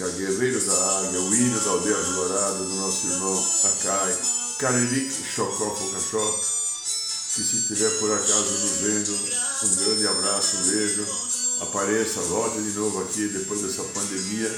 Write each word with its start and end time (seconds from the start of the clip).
Música 0.00 0.08
Guerreiros 0.16 0.64
da 0.64 1.00
Águia, 1.00 1.20
o 1.20 1.34
hino 1.34 1.60
da 1.60 1.70
aldeia 1.70 1.96
dourada 1.96 2.58
do 2.64 2.74
nosso 2.76 3.06
irmão 3.06 3.48
Akai, 3.64 4.18
Carilik 4.58 5.12
Chocó 5.34 5.74
Focachó, 5.74 6.40
que 7.34 7.42
se 7.42 7.56
estiver 7.56 7.90
por 7.98 8.10
acaso 8.12 8.50
nos 8.50 8.76
vendo, 8.80 9.12
um 9.62 9.76
grande 9.76 10.06
abraço, 10.08 10.56
um 10.56 10.70
beijo, 10.70 11.06
apareça, 11.60 12.20
volte 12.22 12.62
de 12.62 12.70
novo 12.70 13.02
aqui 13.02 13.28
depois 13.28 13.60
dessa 13.60 13.82
pandemia, 13.82 14.48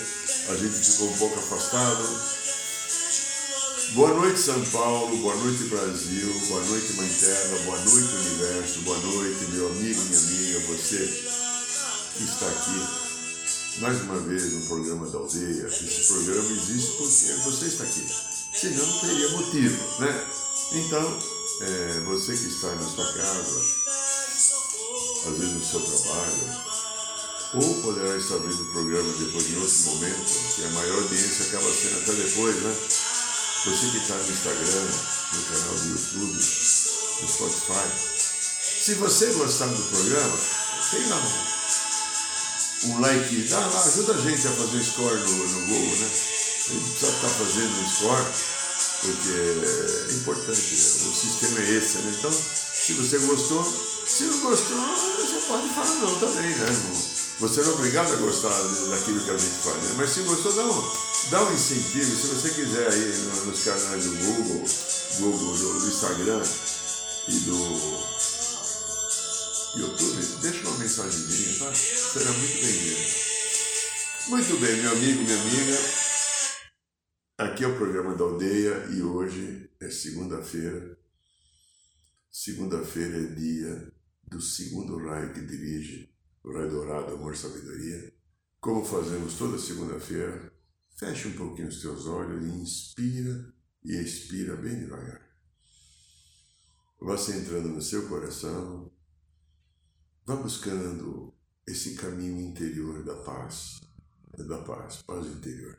a 0.48 0.55
gente 0.55 0.92
ficou 0.92 1.09
um 1.09 1.19
pouco 1.19 1.38
afastado, 1.38 2.42
Boa 3.95 4.14
noite, 4.14 4.41
São 4.41 4.64
Paulo, 4.66 5.14
boa 5.19 5.34
noite, 5.36 5.64
Brasil, 5.64 6.33
boa 6.48 6.64
noite, 6.64 6.95
Mãe 6.95 7.09
Terra, 7.09 7.59
boa 7.64 7.78
noite, 7.78 8.14
Universo, 8.14 8.80
boa 8.83 8.98
noite, 8.98 9.45
meu 9.50 9.66
amigo, 9.66 10.00
minha 10.02 10.19
amiga, 10.19 10.61
você 10.61 10.97
que 12.16 12.25
está 12.25 12.47
aqui 12.47 13.02
mais 13.78 14.01
uma 14.03 14.19
vez 14.19 14.53
no 14.53 14.67
programa 14.67 15.06
da 15.09 15.19
aldeia. 15.19 15.67
Esse 15.67 16.12
programa 16.12 16.51
existe 16.51 16.92
porque 16.97 17.33
você 17.45 17.67
está 17.67 17.84
aqui, 17.84 18.06
senão 18.55 18.87
não 18.87 18.98
teria 19.01 19.28
motivo, 19.31 20.01
né? 20.01 20.27
Então, 20.73 21.19
é, 21.61 22.00
você 22.05 22.37
que 22.37 22.48
está 22.48 22.75
na 22.75 22.83
sua 22.83 23.12
casa, 23.12 23.61
às 25.27 25.39
vezes 25.39 25.55
no 25.55 25.65
seu 25.65 25.81
trabalho, 25.81 26.73
ou 27.55 27.83
poderá 27.83 28.17
estar 28.17 28.39
vendo 28.39 28.62
o 28.62 28.73
programa 28.73 29.12
depois 29.19 29.50
em 29.50 29.56
outro 29.56 29.78
momento, 29.87 30.55
que 30.55 30.65
a 30.65 30.70
maior 30.70 31.03
audiência 31.03 31.47
acaba 31.47 31.73
sendo 31.73 31.98
até 31.98 32.12
depois, 32.12 32.56
né? 32.56 32.77
Você 33.65 33.91
que 33.91 33.98
está 33.98 34.15
no 34.15 34.33
Instagram, 34.33 34.89
no 35.33 35.43
canal 35.45 35.75
do 35.75 35.89
YouTube, 35.89 36.34
no 36.34 37.28
Spotify. 37.28 37.89
Se 38.83 38.95
você 38.95 39.27
gostar 39.34 39.67
do 39.67 39.83
programa, 39.83 40.39
tem 40.91 41.09
lá 41.09 41.61
um, 42.84 43.00
like, 43.00 43.48
lá, 43.50 43.84
ajuda 43.86 44.14
a 44.14 44.20
gente 44.20 44.47
a 44.47 44.50
fazer 44.50 44.83
score 44.83 45.14
no, 45.14 45.48
no 45.48 45.66
Google, 45.66 45.97
né? 45.97 46.06
A 46.06 46.72
gente 46.72 46.91
precisa 46.91 47.12
estar 47.12 47.28
fazendo 47.28 47.88
score, 47.88 48.27
porque 49.02 50.11
é 50.11 50.14
importante, 50.14 50.75
né? 50.75 50.83
o 50.83 51.14
sistema 51.14 51.60
é 51.60 51.70
esse, 51.70 51.98
né? 51.98 52.14
Então, 52.19 52.33
se 52.33 52.92
você 52.94 53.19
gostou, 53.19 53.64
se 54.06 54.25
não 54.25 54.41
gostou, 54.41 54.77
você 54.77 55.47
pode 55.47 55.69
falar 55.69 55.94
não 55.97 56.19
também, 56.19 56.50
né? 56.56 56.66
Você 57.41 57.60
não 57.62 57.70
é 57.70 57.75
obrigado 57.75 58.12
a 58.12 58.16
gostar 58.16 58.50
daquilo 58.91 59.20
que 59.20 59.30
a 59.30 59.36
gente 59.36 59.62
faz, 59.64 59.77
né? 59.77 59.94
mas 59.97 60.10
se 60.10 60.20
gostou, 60.20 60.53
dá 60.53 60.64
um, 60.64 60.92
dá 61.30 61.42
um 61.44 61.53
incentivo. 61.53 62.16
Se 62.16 62.27
você 62.28 62.50
quiser 62.50 62.88
aí 62.88 63.47
nos 63.47 63.64
canais 63.64 64.05
do 64.05 64.16
Google, 64.16 64.64
Google 65.19 65.56
do 65.56 65.88
Instagram 65.88 66.42
e 67.28 67.38
do 67.41 68.11
YouTube, 69.75 70.41
deixa 70.42 70.69
uma 70.69 70.78
mensagenzinha, 70.78 71.59
tá? 71.59 71.75
Será 71.75 72.31
muito 72.33 72.55
bem-vindo. 72.61 73.33
Muito 74.28 74.61
bem, 74.61 74.83
meu 74.83 74.93
amigo, 74.93 75.22
minha 75.22 75.41
amiga. 75.41 75.78
Aqui 77.38 77.65
é 77.65 77.69
o 77.69 77.77
programa 77.78 78.15
da 78.15 78.22
aldeia 78.22 78.87
e 78.93 79.03
hoje 79.03 79.71
é 79.81 79.88
segunda-feira. 79.88 80.99
Segunda-feira 82.31 83.16
é 83.16 83.34
dia 83.34 83.93
do 84.25 84.43
segundo 84.43 84.99
raio 84.99 85.32
que 85.32 85.41
dirige 85.41 86.15
o 86.44 86.53
raio 86.53 86.71
dourado, 86.71 87.15
amor, 87.15 87.34
sabedoria. 87.34 88.12
Como 88.61 88.84
fazemos 88.84 89.38
toda 89.38 89.59
segunda-feira, 89.59 90.53
feche 90.99 91.28
um 91.28 91.32
pouquinho 91.32 91.69
os 91.69 91.81
teus 91.81 92.06
olhos 92.06 92.44
e 92.44 92.61
inspira 92.61 93.55
e 93.82 93.97
expira 93.97 94.55
bem 94.55 94.81
devagar. 94.81 95.22
Vá 97.00 97.16
centrando 97.16 97.69
no 97.69 97.81
seu 97.81 98.06
coração, 98.06 98.93
vá 100.25 100.37
buscando 100.37 101.34
esse 101.66 101.94
caminho 101.94 102.41
interior 102.41 103.05
da 103.05 103.16
paz, 103.16 103.81
da 104.37 104.59
paz, 104.62 105.03
paz 105.03 105.27
interior. 105.27 105.77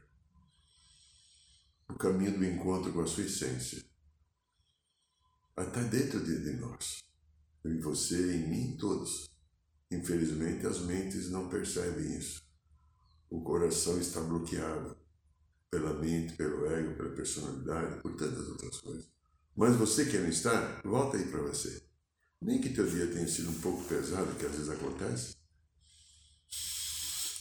O 1.89 1.95
caminho 1.95 2.37
do 2.37 2.45
encontro 2.45 2.91
com 2.91 3.01
a 3.01 3.07
sua 3.07 3.23
essência. 3.23 3.83
Está 5.57 5.81
dentro 5.83 6.23
de, 6.23 6.53
nós, 6.53 7.03
em 7.65 7.79
você, 7.79 8.35
em 8.35 8.49
mim, 8.49 8.77
todos. 8.77 9.29
Infelizmente, 9.91 10.65
as 10.65 10.79
mentes 10.79 11.29
não 11.29 11.47
percebem 11.47 12.17
isso. 12.17 12.41
O 13.29 13.43
coração 13.43 13.99
está 13.99 14.19
bloqueado 14.21 14.97
pela 15.69 15.93
mente, 15.93 16.35
pelo 16.35 16.65
ego, 16.65 16.95
pela 16.95 17.15
personalidade, 17.15 18.01
por 18.01 18.15
tantas 18.15 18.47
outras 18.47 18.79
coisas. 18.81 19.09
Mas 19.55 19.75
você 19.75 20.05
que 20.05 20.17
não 20.17 20.29
está, 20.29 20.81
volta 20.83 21.17
aí 21.17 21.27
para 21.29 21.41
você. 21.43 21.83
Nem 22.43 22.59
que 22.59 22.69
teu 22.69 22.85
dia 22.85 23.07
tenha 23.07 23.25
sido 23.25 23.49
um 23.51 23.61
pouco 23.61 23.85
pesado, 23.85 24.35
que 24.35 24.45
às 24.45 24.51
vezes 24.51 24.69
acontece. 24.69 25.35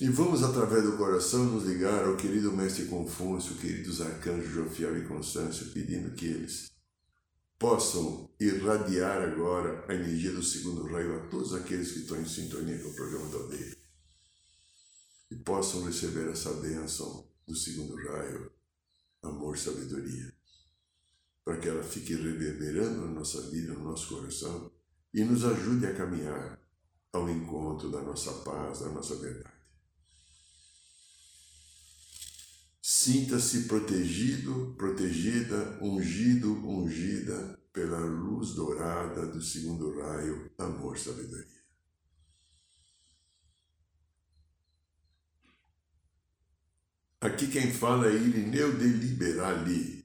E 0.00 0.08
vamos, 0.08 0.44
através 0.44 0.84
do 0.84 0.96
coração, 0.96 1.44
nos 1.44 1.64
ligar 1.64 2.04
ao 2.04 2.16
querido 2.16 2.52
Mestre 2.52 2.86
Confúcio, 2.86 3.56
queridos 3.56 4.00
arcanjos 4.00 4.52
Jofiel 4.52 4.96
e 4.98 5.06
Constância, 5.06 5.66
pedindo 5.74 6.14
que 6.14 6.26
eles 6.26 6.70
possam 7.58 8.30
irradiar 8.38 9.22
agora 9.22 9.84
a 9.88 9.94
energia 9.94 10.32
do 10.32 10.42
segundo 10.42 10.84
raio 10.84 11.16
a 11.16 11.28
todos 11.28 11.52
aqueles 11.52 11.90
que 11.92 12.00
estão 12.00 12.20
em 12.20 12.28
sintonia 12.28 12.78
com 12.78 12.88
o 12.88 12.94
programa 12.94 13.28
da 13.28 13.38
aldeia. 13.38 13.76
E 15.32 15.36
possam 15.36 15.84
receber 15.84 16.30
essa 16.30 16.52
bênção 16.54 17.28
do 17.46 17.56
segundo 17.56 17.96
raio, 17.96 18.52
amor, 19.22 19.58
sabedoria, 19.58 20.32
para 21.44 21.56
que 21.56 21.68
ela 21.68 21.82
fique 21.82 22.14
reverberando 22.14 23.00
na 23.00 23.08
nossa 23.08 23.50
vida, 23.50 23.72
no 23.72 23.84
nosso 23.84 24.08
coração 24.08 24.70
e 25.12 25.24
nos 25.24 25.44
ajude 25.44 25.86
a 25.86 25.94
caminhar 25.94 26.58
ao 27.12 27.28
encontro 27.28 27.90
da 27.90 28.00
nossa 28.00 28.32
paz, 28.44 28.80
da 28.80 28.88
nossa 28.88 29.16
verdade. 29.16 29.52
Sinta-se 32.80 33.64
protegido, 33.64 34.74
protegida, 34.78 35.78
ungido, 35.82 36.52
ungida 36.66 37.58
pela 37.72 37.98
luz 37.98 38.54
dourada 38.54 39.26
do 39.26 39.42
segundo 39.42 39.98
raio, 39.98 40.50
amor, 40.58 40.98
sabedoria. 40.98 41.62
Aqui 47.20 47.46
quem 47.46 47.72
fala 47.72 48.08
é 48.08 48.14
Irineu 48.14 48.76
de 48.76 48.88
Liberali. 48.88 50.01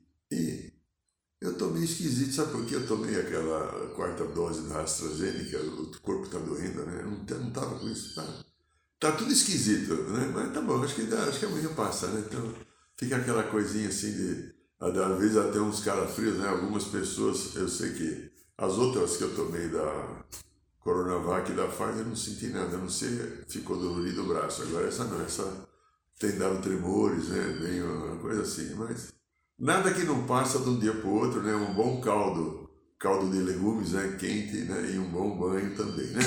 Estou 1.57 1.71
meio 1.71 1.85
esquisito, 1.85 2.35
sabe 2.35 2.51
por 2.51 2.65
que 2.67 2.75
eu 2.75 2.85
tomei 2.85 3.19
aquela 3.19 3.89
quarta 3.95 4.23
dose 4.25 4.69
da 4.69 4.81
AstraZeneca? 4.81 5.57
O 5.59 5.99
corpo 6.01 6.25
está 6.25 6.37
doendo, 6.37 6.85
né? 6.85 7.01
Eu 7.01 7.39
não 7.39 7.47
estava 7.47 7.79
com 7.79 7.87
isso. 7.89 8.13
Tá, 8.13 8.45
tá 8.99 9.11
tudo 9.13 9.33
esquisito, 9.33 9.95
né? 9.95 10.31
Mas 10.31 10.53
tá 10.53 10.61
bom, 10.61 10.83
acho 10.83 10.93
que, 10.93 11.01
acho 11.11 11.39
que 11.39 11.45
amanhã 11.47 11.73
passa, 11.73 12.09
né? 12.09 12.23
Então 12.27 12.53
fica 12.95 13.15
aquela 13.15 13.41
coisinha 13.41 13.89
assim 13.89 14.11
de, 14.11 14.53
às 14.79 15.19
vezes 15.19 15.35
até 15.35 15.59
uns 15.59 15.79
calafrios, 15.79 16.37
né? 16.37 16.47
Algumas 16.47 16.83
pessoas, 16.83 17.55
eu 17.55 17.67
sei 17.67 17.91
que 17.93 18.31
as 18.55 18.73
outras 18.73 19.17
que 19.17 19.23
eu 19.23 19.35
tomei 19.35 19.67
da 19.67 20.25
Coronavac 20.81 21.51
e 21.51 21.55
da 21.55 21.65
Pfizer, 21.65 21.97
eu 21.97 22.05
não 22.05 22.15
senti 22.15 22.49
nada, 22.49 22.75
eu 22.75 22.79
não 22.81 22.89
sei, 22.89 23.09
ficou 23.49 23.77
dolorido 23.77 24.21
o 24.21 24.27
braço. 24.27 24.61
Agora 24.61 24.87
essa 24.87 25.05
não, 25.05 25.19
essa 25.23 25.67
tem 26.19 26.37
dado 26.37 26.61
tremores, 26.61 27.29
né? 27.29 27.57
Bem 27.59 27.81
uma 27.81 28.17
coisa 28.17 28.43
assim, 28.43 28.75
mas 28.75 29.16
nada 29.57 29.93
que 29.93 30.03
não 30.03 30.25
passa 30.25 30.59
de 30.59 30.69
um 30.69 30.79
dia 30.79 30.93
para 30.93 31.07
o 31.07 31.13
outro, 31.13 31.41
né? 31.41 31.53
Um 31.55 31.73
bom 31.73 31.99
caldo, 32.01 32.69
caldo 32.99 33.31
de 33.31 33.39
legumes, 33.39 33.91
né? 33.91 34.15
Quente, 34.19 34.57
né? 34.57 34.91
E 34.91 34.99
um 34.99 35.09
bom 35.09 35.37
banho 35.37 35.75
também, 35.75 36.07
né? 36.07 36.21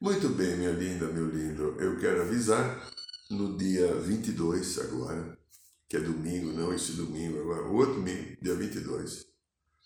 Muito 0.00 0.30
bem, 0.30 0.56
minha 0.56 0.72
linda, 0.72 1.06
meu 1.06 1.28
lindo. 1.28 1.76
Eu 1.78 1.98
quero 1.98 2.22
avisar 2.22 2.90
no 3.30 3.56
dia 3.56 3.94
22 3.94 4.78
agora, 4.78 5.38
que 5.88 5.96
é 5.96 6.00
domingo, 6.00 6.52
não 6.52 6.72
esse 6.72 6.92
domingo, 6.92 7.40
agora, 7.40 7.66
o 7.66 7.74
outro 7.74 7.94
domingo, 7.96 8.36
dia 8.40 8.54
22, 8.54 9.26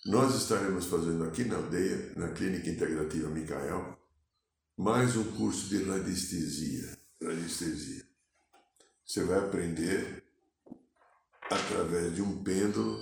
nós 0.06 0.34
estaremos 0.34 0.86
fazendo 0.86 1.24
aqui 1.24 1.44
na 1.44 1.56
aldeia, 1.56 2.12
na 2.16 2.28
Clínica 2.28 2.70
Integrativa 2.70 3.28
Micael, 3.28 3.98
mais 4.76 5.16
um 5.16 5.24
curso 5.32 5.68
de 5.68 5.82
radiestesia. 5.82 6.98
Radiestesia. 7.22 8.04
Você 9.04 9.24
vai 9.24 9.38
aprender 9.38 10.23
através 11.50 12.14
de 12.14 12.22
um 12.22 12.42
pêndulo 12.42 12.98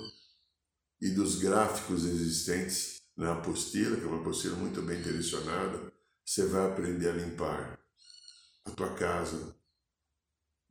e 1.01 1.09
dos 1.09 1.35
gráficos 1.35 2.05
existentes 2.05 3.01
na 3.15 3.33
apostila, 3.33 3.97
que 3.97 4.03
é 4.03 4.07
uma 4.07 4.21
apostila 4.21 4.55
muito 4.55 4.81
bem 4.81 5.01
direcionada, 5.01 5.91
você 6.25 6.45
vai 6.45 6.65
aprender 6.65 7.09
a 7.09 7.13
limpar 7.13 7.79
a 8.65 8.71
tua 8.71 8.93
casa, 8.93 9.55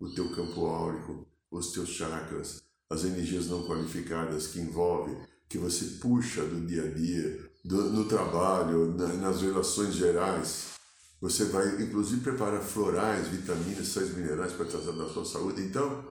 o 0.01 0.09
teu 0.15 0.35
campo 0.35 0.67
áurico, 0.67 1.27
os 1.51 1.73
teus 1.73 1.91
chakras, 1.91 2.63
as 2.91 3.05
energias 3.05 3.47
não 3.47 3.67
qualificadas 3.67 4.49
que 4.49 4.61
envolve, 4.61 5.17
que 5.49 5.59
você 5.59 5.85
puxa 6.01 6.43
do 6.45 6.67
dia 6.67 6.85
a 6.85 6.89
dia, 6.89 7.51
do, 7.65 7.91
no 7.91 8.09
trabalho, 8.09 8.95
na, 8.95 9.09
nas 9.09 9.43
relações 9.43 9.95
gerais. 9.95 10.73
Você 11.21 11.45
vai, 11.45 11.81
inclusive, 11.83 12.23
preparar 12.23 12.63
florais, 12.63 13.29
vitaminas, 13.29 13.89
sais 13.89 14.15
minerais 14.17 14.53
para 14.53 14.67
tratar 14.67 14.93
da 14.93 15.09
sua 15.09 15.25
saúde. 15.25 15.63
Então, 15.63 16.11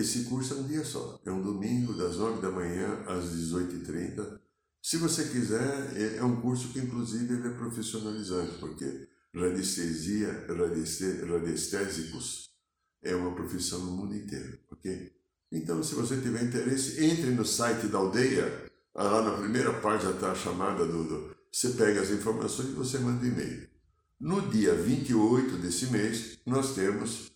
esse 0.00 0.24
curso 0.24 0.54
é 0.54 0.56
um 0.58 0.66
dia 0.66 0.84
só. 0.84 1.20
É 1.24 1.30
um 1.30 1.42
domingo, 1.42 1.94
das 1.94 2.16
9 2.16 2.40
da 2.40 2.50
manhã 2.50 3.04
às 3.06 3.26
18h30. 3.26 4.40
Se 4.82 4.96
você 4.96 5.24
quiser, 5.28 5.92
é, 5.96 6.16
é 6.16 6.24
um 6.24 6.40
curso 6.40 6.68
que, 6.68 6.78
inclusive, 6.78 7.34
ele 7.34 7.48
é 7.48 7.50
profissionalizante, 7.50 8.58
porque 8.58 9.08
radiestesia, 9.34 10.46
radiestésicos 11.28 12.50
é 13.02 13.14
uma 13.14 13.34
profissão 13.34 13.80
no 13.80 13.92
mundo 13.92 14.14
inteiro, 14.14 14.58
ok? 14.70 15.12
Então, 15.52 15.82
se 15.82 15.94
você 15.94 16.20
tiver 16.20 16.44
interesse, 16.44 17.04
entre 17.04 17.30
no 17.30 17.44
site 17.44 17.86
da 17.88 17.98
aldeia, 17.98 18.70
lá 18.94 19.22
na 19.22 19.36
primeira 19.36 19.72
parte 19.80 20.04
já 20.04 20.12
está 20.12 20.32
a 20.32 20.34
chamada 20.34 20.86
do, 20.86 21.04
do, 21.04 21.36
Você 21.52 21.70
pega 21.70 22.00
as 22.00 22.10
informações 22.10 22.68
e 22.70 22.72
você 22.72 22.98
manda 22.98 23.24
um 23.24 23.28
e-mail. 23.28 23.68
No 24.18 24.48
dia 24.48 24.74
28 24.74 25.56
desse 25.58 25.86
mês, 25.86 26.38
nós 26.46 26.74
temos 26.74 27.30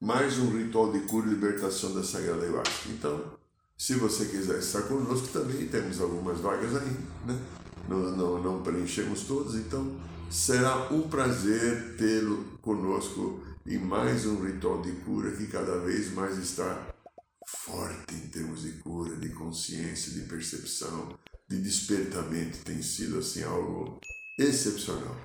mais 0.00 0.38
um 0.38 0.56
ritual 0.56 0.90
de 0.92 1.00
cura 1.00 1.26
e 1.26 1.30
libertação 1.30 1.92
da 1.94 2.02
Sagrada 2.02 2.42
Ayahuasca. 2.42 2.88
Então, 2.88 3.38
se 3.76 3.94
você 3.96 4.24
quiser 4.24 4.58
estar 4.58 4.82
conosco, 4.82 5.28
também 5.28 5.68
temos 5.68 6.00
algumas 6.00 6.40
vagas 6.40 6.74
ainda, 6.74 7.00
né? 7.26 7.38
Não, 7.86 8.16
não, 8.16 8.42
não 8.42 8.62
preenchemos 8.62 9.24
todas, 9.24 9.56
então 9.56 10.00
será 10.30 10.90
um 10.90 11.02
prazer 11.02 11.96
tê-lo 11.98 12.44
conosco 12.62 13.42
em 13.66 13.78
mais 13.78 14.24
um 14.24 14.42
ritual 14.42 14.80
de 14.80 14.92
cura 14.92 15.32
que 15.32 15.46
cada 15.48 15.78
vez 15.80 16.12
mais 16.14 16.38
está 16.38 16.94
forte 17.46 18.14
em 18.14 18.28
termos 18.28 18.62
de 18.62 18.72
cura, 18.74 19.16
de 19.16 19.28
consciência, 19.30 20.12
de 20.12 20.26
percepção, 20.28 21.14
de 21.48 21.60
despertamento. 21.60 22.58
Tem 22.64 22.80
sido 22.80 23.18
assim 23.18 23.42
algo 23.42 24.00
excepcional. 24.38 25.16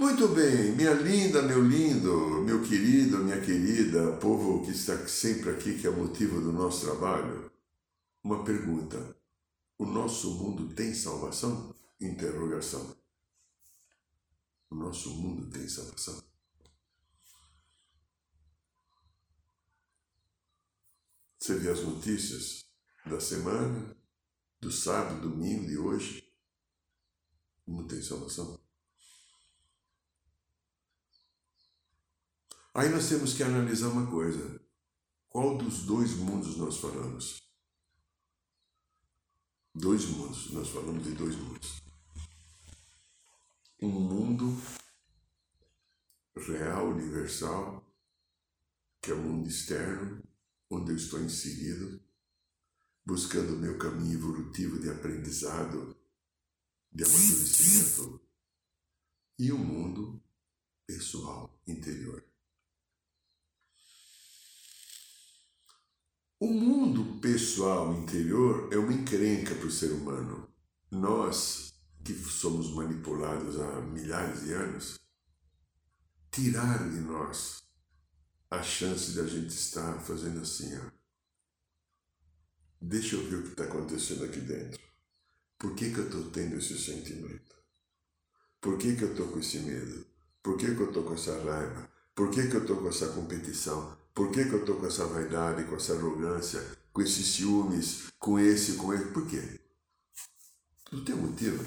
Muito 0.00 0.28
bem, 0.28 0.74
minha 0.74 0.94
linda, 0.94 1.42
meu 1.42 1.62
lindo, 1.62 2.40
meu 2.40 2.62
querido, 2.62 3.18
minha 3.18 3.38
querida, 3.38 4.16
povo 4.16 4.64
que 4.64 4.70
está 4.70 4.96
sempre 5.06 5.50
aqui, 5.50 5.78
que 5.78 5.86
é 5.86 5.90
motivo 5.90 6.40
do 6.40 6.50
nosso 6.50 6.86
trabalho, 6.86 7.52
uma 8.24 8.42
pergunta. 8.42 9.14
O 9.76 9.84
nosso 9.84 10.38
mundo 10.38 10.74
tem 10.74 10.94
salvação? 10.94 11.74
Interrogação. 12.00 12.96
O 14.70 14.74
nosso 14.74 15.10
mundo 15.10 15.50
tem 15.50 15.68
salvação? 15.68 16.24
Você 21.38 21.58
vê 21.58 21.72
as 21.72 21.82
notícias 21.82 22.64
da 23.04 23.20
semana, 23.20 23.94
do 24.62 24.72
sábado, 24.72 25.28
domingo, 25.28 25.66
de 25.66 25.76
hoje. 25.76 26.26
Não 27.66 27.86
tem 27.86 28.00
salvação. 28.00 28.69
Aí 32.80 32.88
nós 32.88 33.10
temos 33.10 33.34
que 33.34 33.42
analisar 33.42 33.88
uma 33.88 34.10
coisa. 34.10 34.58
Qual 35.28 35.58
dos 35.58 35.82
dois 35.82 36.14
mundos 36.14 36.56
nós 36.56 36.78
falamos? 36.78 37.42
Dois 39.74 40.06
mundos, 40.06 40.50
nós 40.52 40.70
falamos 40.70 41.04
de 41.04 41.10
dois 41.10 41.36
mundos. 41.36 41.82
Um 43.82 43.90
mundo 43.90 44.56
real, 46.34 46.88
universal, 46.88 47.84
que 49.02 49.10
é 49.10 49.14
o 49.14 49.20
mundo 49.20 49.46
externo, 49.46 50.22
onde 50.70 50.92
eu 50.92 50.96
estou 50.96 51.20
inserido, 51.20 52.02
buscando 53.04 53.56
o 53.56 53.58
meu 53.58 53.76
caminho 53.76 54.14
evolutivo 54.14 54.80
de 54.80 54.88
aprendizado, 54.88 55.94
de 56.90 57.04
amadurecimento, 57.04 58.22
e 59.38 59.52
o 59.52 59.56
um 59.56 59.64
mundo 59.64 60.22
pessoal 60.86 61.62
interior. 61.66 62.29
O 66.42 66.50
mundo 66.50 67.20
pessoal 67.20 67.92
interior 67.92 68.72
é 68.72 68.78
uma 68.78 68.94
encrenca 68.94 69.54
para 69.54 69.66
o 69.66 69.70
ser 69.70 69.92
humano. 69.92 70.48
Nós, 70.90 71.74
que 72.02 72.14
somos 72.14 72.72
manipulados 72.72 73.60
há 73.60 73.82
milhares 73.82 74.44
de 74.44 74.54
anos, 74.54 74.98
tirar 76.30 76.78
de 76.88 77.00
nós 77.00 77.62
a 78.50 78.62
chance 78.62 79.12
de 79.12 79.20
a 79.20 79.26
gente 79.26 79.50
estar 79.50 80.00
fazendo 80.00 80.40
assim, 80.40 80.74
ó. 80.78 80.90
Deixa 82.80 83.16
eu 83.16 83.28
ver 83.28 83.36
o 83.36 83.42
que 83.42 83.50
está 83.50 83.64
acontecendo 83.64 84.24
aqui 84.24 84.40
dentro. 84.40 84.80
Por 85.58 85.74
que, 85.74 85.92
que 85.92 85.98
eu 85.98 86.06
estou 86.06 86.30
tendo 86.30 86.56
esse 86.56 86.78
sentimento? 86.78 87.54
Por 88.62 88.78
que, 88.78 88.96
que 88.96 89.04
eu 89.04 89.10
estou 89.10 89.28
com 89.28 89.40
esse 89.40 89.58
medo? 89.58 90.06
Por 90.42 90.56
que, 90.56 90.74
que 90.74 90.80
eu 90.80 90.88
estou 90.88 91.02
com 91.02 91.12
essa 91.12 91.38
raiva? 91.42 91.86
Por 92.14 92.30
que, 92.30 92.48
que 92.48 92.56
eu 92.56 92.62
estou 92.62 92.78
com 92.78 92.88
essa 92.88 93.08
competição? 93.12 93.99
Por 94.20 94.30
que, 94.30 94.44
que 94.44 94.52
eu 94.52 94.60
estou 94.60 94.76
com 94.76 94.86
essa 94.86 95.06
vaidade, 95.06 95.64
com 95.64 95.76
essa 95.76 95.94
arrogância, 95.94 96.62
com 96.92 97.00
esses 97.00 97.26
ciúmes, 97.26 98.02
com 98.18 98.38
esse, 98.38 98.74
com 98.74 98.92
esse? 98.92 99.06
Por 99.06 99.26
quê? 99.26 99.42
Não 100.92 101.02
tem 101.02 101.14
motivo. 101.14 101.64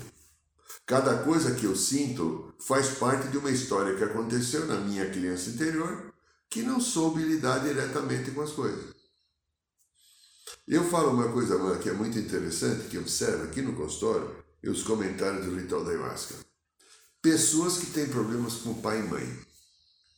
Cada 0.86 1.24
coisa 1.24 1.56
que 1.56 1.66
eu 1.66 1.76
sinto 1.76 2.54
faz 2.60 2.90
parte 2.90 3.30
de 3.30 3.40
uma 3.40 3.50
história 3.50 3.98
que 3.98 4.04
aconteceu 4.04 4.68
na 4.68 4.76
minha 4.76 5.10
criança 5.10 5.50
interior 5.50 6.14
que 6.48 6.62
não 6.62 6.80
soube 6.80 7.24
lidar 7.24 7.58
diretamente 7.58 8.30
com 8.30 8.44
as 8.44 8.52
coisas. 8.52 8.94
Eu 10.68 10.88
falo 10.92 11.10
uma 11.10 11.32
coisa 11.32 11.58
que 11.80 11.90
é 11.90 11.94
muito 11.94 12.20
interessante, 12.20 12.88
que 12.88 13.00
observa 13.00 13.46
aqui 13.46 13.64
no 13.64 13.76
consultório, 13.76 14.44
e 14.62 14.70
os 14.70 14.84
comentários 14.84 15.48
do 15.48 15.56
ritual 15.56 15.84
da 15.84 15.90
ayahuasca. 15.90 16.36
Pessoas 17.20 17.80
que 17.80 17.88
têm 17.88 18.08
problemas 18.10 18.58
com 18.58 18.80
pai 18.80 19.00
e 19.00 19.08
mãe. 19.08 19.40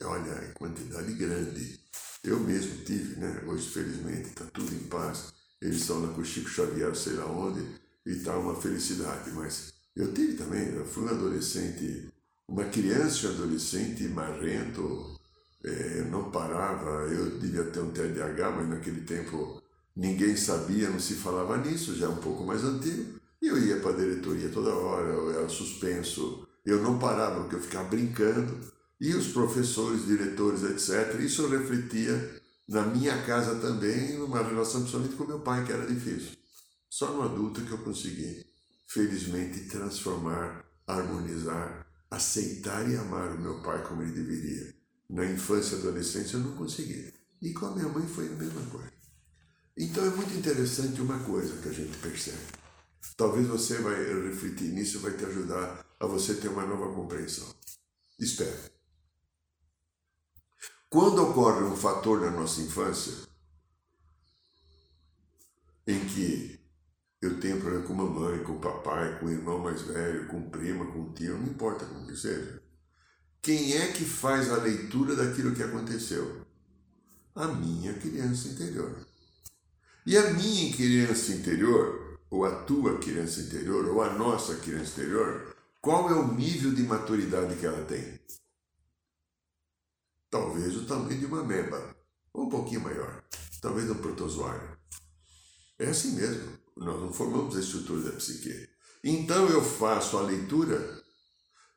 Olha, 0.04 0.52
quantidade 0.56 1.14
grande. 1.14 1.86
Eu 2.26 2.40
mesmo 2.40 2.84
tive, 2.84 3.20
né? 3.20 3.44
Hoje, 3.46 3.70
felizmente, 3.70 4.30
está 4.30 4.46
tudo 4.46 4.74
em 4.74 4.80
paz. 4.88 5.32
Eles 5.62 5.82
estão 5.82 6.02
lá 6.02 6.12
com 6.12 6.22
o 6.22 6.26
Chico 6.26 6.50
Xavier, 6.50 6.96
sei 6.96 7.14
lá 7.14 7.28
onde, 7.28 7.64
e 8.04 8.12
está 8.14 8.36
uma 8.36 8.60
felicidade. 8.60 9.30
Mas 9.32 9.74
eu 9.96 10.12
tive 10.12 10.34
também, 10.34 10.74
eu 10.74 10.86
fui 10.86 11.04
um 11.04 11.10
adolescente, 11.10 12.10
uma 12.48 12.66
criança 12.66 13.28
e 13.28 13.30
adolescente 13.30 14.04
marrento, 14.08 15.20
é, 15.64 16.02
não 16.10 16.32
parava, 16.32 17.08
eu 17.12 17.38
devia 17.40 17.64
ter 17.66 17.80
um 17.80 17.92
TDAH, 17.92 18.52
mas 18.52 18.70
naquele 18.70 19.02
tempo 19.02 19.62
ninguém 19.96 20.36
sabia, 20.36 20.90
não 20.90 21.00
se 21.00 21.14
falava 21.14 21.58
nisso, 21.58 21.96
já 21.96 22.08
é 22.08 22.10
um 22.10 22.18
pouco 22.18 22.44
mais 22.44 22.64
antigo. 22.64 23.20
E 23.40 23.48
eu 23.48 23.58
ia 23.60 23.80
para 23.80 23.92
a 23.92 23.98
diretoria 23.98 24.50
toda 24.50 24.74
hora, 24.74 25.10
eu 25.10 25.32
era 25.32 25.48
suspenso, 25.48 26.48
eu 26.66 26.82
não 26.82 26.98
parava, 26.98 27.42
porque 27.42 27.56
eu 27.56 27.62
ficava 27.62 27.88
brincando. 27.88 28.74
E 29.00 29.14
os 29.14 29.28
professores, 29.28 30.06
diretores, 30.06 30.64
etc., 30.64 31.20
isso 31.20 31.48
refletia 31.48 32.42
na 32.68 32.84
minha 32.84 33.22
casa 33.24 33.56
também, 33.60 34.18
numa 34.18 34.42
relação 34.42 34.82
principalmente 34.82 35.16
com 35.16 35.26
meu 35.26 35.40
pai, 35.42 35.66
que 35.66 35.72
era 35.72 35.86
difícil. 35.86 36.38
Só 36.90 37.12
no 37.12 37.24
adulto 37.24 37.62
que 37.62 37.72
eu 37.72 37.78
consegui, 37.80 38.46
felizmente, 38.88 39.68
transformar, 39.68 40.66
harmonizar, 40.88 41.86
aceitar 42.10 42.90
e 42.90 42.96
amar 42.96 43.36
o 43.36 43.42
meu 43.42 43.62
pai 43.62 43.84
como 43.84 44.02
ele 44.02 44.12
deveria 44.12 44.74
na 45.10 45.26
infância 45.26 45.76
e 45.76 45.80
adolescência 45.80 46.38
eu 46.38 46.42
não 46.42 46.56
consegui. 46.56 47.14
E 47.42 47.54
com 47.54 47.68
a 47.68 47.76
minha 47.76 47.88
mãe 47.88 48.08
foi 48.08 48.28
a 48.28 48.32
mesma 48.32 48.62
coisa. 48.72 48.92
Então 49.78 50.06
é 50.06 50.10
muito 50.10 50.34
interessante 50.34 51.02
uma 51.02 51.20
coisa 51.20 51.62
que 51.62 51.70
a 51.70 51.74
gente 51.74 51.98
percebe. 51.98 52.38
Talvez 53.18 53.48
você 53.48 53.78
vai 53.80 53.96
refletir 54.28 54.72
nisso 54.72 55.00
vai 55.00 55.14
te 55.14 55.26
ajudar 55.26 55.86
a 56.00 56.08
você 56.08 56.36
ter 56.36 56.48
uma 56.48 56.66
nova 56.66 56.94
compreensão. 56.94 57.54
Espere. 58.20 58.75
Quando 60.96 61.30
ocorre 61.30 61.62
um 61.62 61.76
fator 61.76 62.22
na 62.22 62.32
nossa 62.32 62.62
infância 62.62 63.28
em 65.86 66.00
que 66.06 66.58
eu 67.22 67.38
tenho 67.38 67.60
problema 67.60 67.86
com 67.86 67.94
mamãe, 67.94 68.42
com 68.46 68.62
papai, 68.62 69.20
com 69.20 69.26
o 69.26 69.30
irmão 69.30 69.60
mais 69.60 69.82
velho, 69.82 70.26
com 70.30 70.50
prima, 70.50 70.86
com 70.86 71.12
tio, 71.12 71.38
não 71.38 71.48
importa 71.48 71.84
como 71.84 72.08
que 72.08 72.16
seja, 72.16 72.62
quem 73.42 73.74
é 73.76 73.92
que 73.92 74.06
faz 74.06 74.50
a 74.50 74.56
leitura 74.56 75.18
daquilo 75.18 75.54
que 75.54 75.64
aconteceu? 75.64 76.46
A 77.36 77.46
minha 77.50 77.94
criança 77.96 78.48
interior. 78.48 78.96
E 80.06 80.18
a 80.18 80.32
minha 80.32 80.74
criança 80.74 81.34
interior, 81.34 82.22
ou 82.30 82.46
a 82.46 82.64
tua 82.64 83.00
criança 83.00 83.42
interior, 83.42 83.86
ou 83.86 84.02
a 84.02 84.14
nossa 84.14 84.56
criança 84.56 85.02
interior, 85.02 85.58
qual 85.82 86.10
é 86.10 86.14
o 86.14 86.34
nível 86.34 86.74
de 86.74 86.84
maturidade 86.84 87.58
que 87.58 87.66
ela 87.66 87.84
tem? 87.84 88.18
Talvez 90.30 90.76
o 90.76 90.86
tamanho 90.86 91.20
de 91.20 91.26
uma 91.26 91.44
meba, 91.44 91.96
ou 92.34 92.46
um 92.46 92.50
pouquinho 92.50 92.82
maior, 92.82 93.24
talvez 93.62 93.90
um 93.90 93.96
protozoário. 93.96 94.78
É 95.80 95.88
assim 95.88 96.16
mesmo, 96.16 96.58
nós 96.78 97.00
não 97.02 97.14
formamos 97.14 97.56
a 97.56 97.60
estrutura 97.60 98.02
da 98.02 98.18
psique. 98.18 98.70
Então 99.04 99.48
eu 99.50 99.64
faço 99.64 100.18
a 100.18 100.22
leitura 100.22 101.04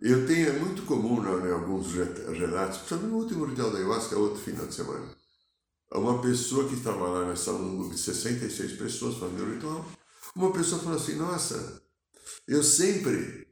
Eu 0.01 0.27
tenho, 0.29 0.49
é 0.49 0.53
muito 0.53 0.83
comum 0.83 1.21
em 1.45 1.51
alguns 1.51 1.93
relatos, 1.93 2.79
principalmente 2.79 3.11
no 3.11 3.19
último 3.19 3.45
ritual 3.47 3.71
da 3.73 3.79
ayahuasca, 3.79 4.17
outro 4.17 4.41
final 4.41 4.65
de 4.65 4.75
semana. 4.75 5.17
Uma 5.93 6.21
pessoa 6.23 6.69
que 6.69 6.75
estava 6.75 7.09
lá 7.09 7.27
nessa 7.27 7.51
um 7.53 7.77
grupo 7.77 7.95
de 7.95 8.01
66 8.01 8.75
pessoas 8.75 9.17
fazendo 9.17 9.43
o 9.43 9.55
ritual, 9.55 9.85
uma 10.37 10.53
pessoa 10.53 10.81
falou 10.81 10.99
assim: 10.99 11.17
Nossa, 11.17 11.83
eu 12.47 12.63
sempre 12.63 13.49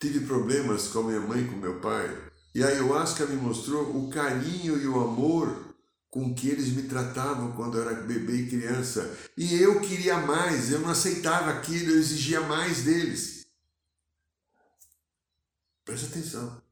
tive 0.00 0.26
problemas 0.26 0.88
com 0.88 1.04
minha 1.04 1.20
mãe 1.20 1.46
com 1.46 1.56
meu 1.56 1.80
pai, 1.80 2.25
e 2.56 2.64
a 2.64 2.68
ayahuasca 2.68 3.26
me 3.26 3.36
mostrou 3.36 3.82
o 3.98 4.08
carinho 4.08 4.80
e 4.80 4.86
o 4.86 4.98
amor 4.98 5.74
com 6.08 6.34
que 6.34 6.48
eles 6.48 6.68
me 6.68 6.84
tratavam 6.84 7.52
quando 7.52 7.76
eu 7.76 7.86
era 7.86 8.00
bebê 8.00 8.32
e 8.32 8.48
criança. 8.48 9.14
E 9.36 9.60
eu 9.60 9.78
queria 9.82 10.16
mais, 10.20 10.72
eu 10.72 10.80
não 10.80 10.88
aceitava 10.88 11.50
aquilo, 11.50 11.90
eu 11.90 11.98
exigia 11.98 12.40
mais 12.40 12.84
deles. 12.84 13.46
Preste 15.84 16.06
atenção. 16.06 16.62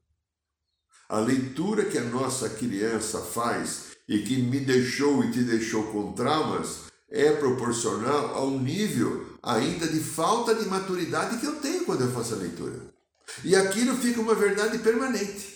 A 1.07 1.19
leitura 1.19 1.85
que 1.85 1.99
a 1.99 2.03
nossa 2.03 2.49
criança 2.49 3.21
faz 3.21 3.95
e 4.07 4.23
que 4.23 4.41
me 4.41 4.61
deixou 4.61 5.23
e 5.23 5.31
te 5.31 5.43
deixou 5.43 5.91
com 5.91 6.13
traumas 6.13 6.85
é 7.07 7.31
proporcional 7.31 8.33
ao 8.33 8.49
nível 8.49 9.37
ainda 9.43 9.87
de 9.87 9.99
falta 9.99 10.55
de 10.55 10.65
maturidade 10.65 11.37
que 11.37 11.45
eu 11.45 11.59
tenho 11.59 11.85
quando 11.85 12.01
eu 12.01 12.11
faço 12.11 12.33
a 12.33 12.37
leitura. 12.37 12.81
E 13.43 13.55
aquilo 13.55 13.95
fica 13.95 14.19
uma 14.19 14.33
verdade 14.33 14.79
permanente. 14.79 15.54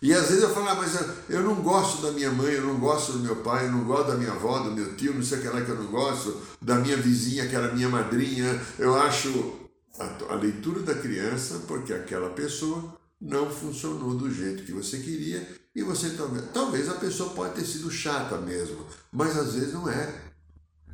E 0.00 0.14
às 0.14 0.28
vezes 0.28 0.42
eu 0.42 0.50
falo, 0.50 0.68
ah, 0.68 0.74
mas 0.76 0.96
eu 1.28 1.42
não 1.42 1.56
gosto 1.56 2.02
da 2.02 2.12
minha 2.12 2.30
mãe, 2.30 2.54
eu 2.54 2.62
não 2.62 2.78
gosto 2.78 3.12
do 3.12 3.18
meu 3.18 3.36
pai, 3.36 3.66
eu 3.66 3.72
não 3.72 3.84
gosto 3.84 4.08
da 4.08 4.16
minha 4.16 4.32
avó, 4.32 4.60
do 4.60 4.70
meu 4.70 4.94
tio, 4.96 5.14
não 5.14 5.22
sei 5.22 5.38
o 5.38 5.42
que 5.42 5.48
lá 5.48 5.60
que 5.60 5.70
eu 5.70 5.82
não 5.82 5.90
gosto, 5.90 6.40
da 6.62 6.76
minha 6.76 6.96
vizinha 6.96 7.48
que 7.48 7.56
era 7.56 7.74
minha 7.74 7.88
madrinha. 7.88 8.60
Eu 8.78 8.94
acho 8.94 9.68
a, 9.98 10.32
a 10.32 10.34
leitura 10.36 10.80
da 10.82 10.94
criança 10.94 11.62
porque 11.66 11.92
aquela 11.92 12.30
pessoa 12.30 12.96
não 13.20 13.50
funcionou 13.50 14.14
do 14.14 14.32
jeito 14.32 14.62
que 14.62 14.72
você 14.72 14.98
queria 14.98 15.46
e 15.74 15.82
você 15.82 16.10
talvez, 16.10 16.44
talvez 16.52 16.88
a 16.88 16.94
pessoa 16.94 17.30
pode 17.30 17.54
ter 17.54 17.64
sido 17.64 17.90
chata 17.90 18.38
mesmo, 18.38 18.86
mas 19.12 19.36
às 19.36 19.54
vezes 19.54 19.72
não 19.72 19.88
é. 19.88 20.28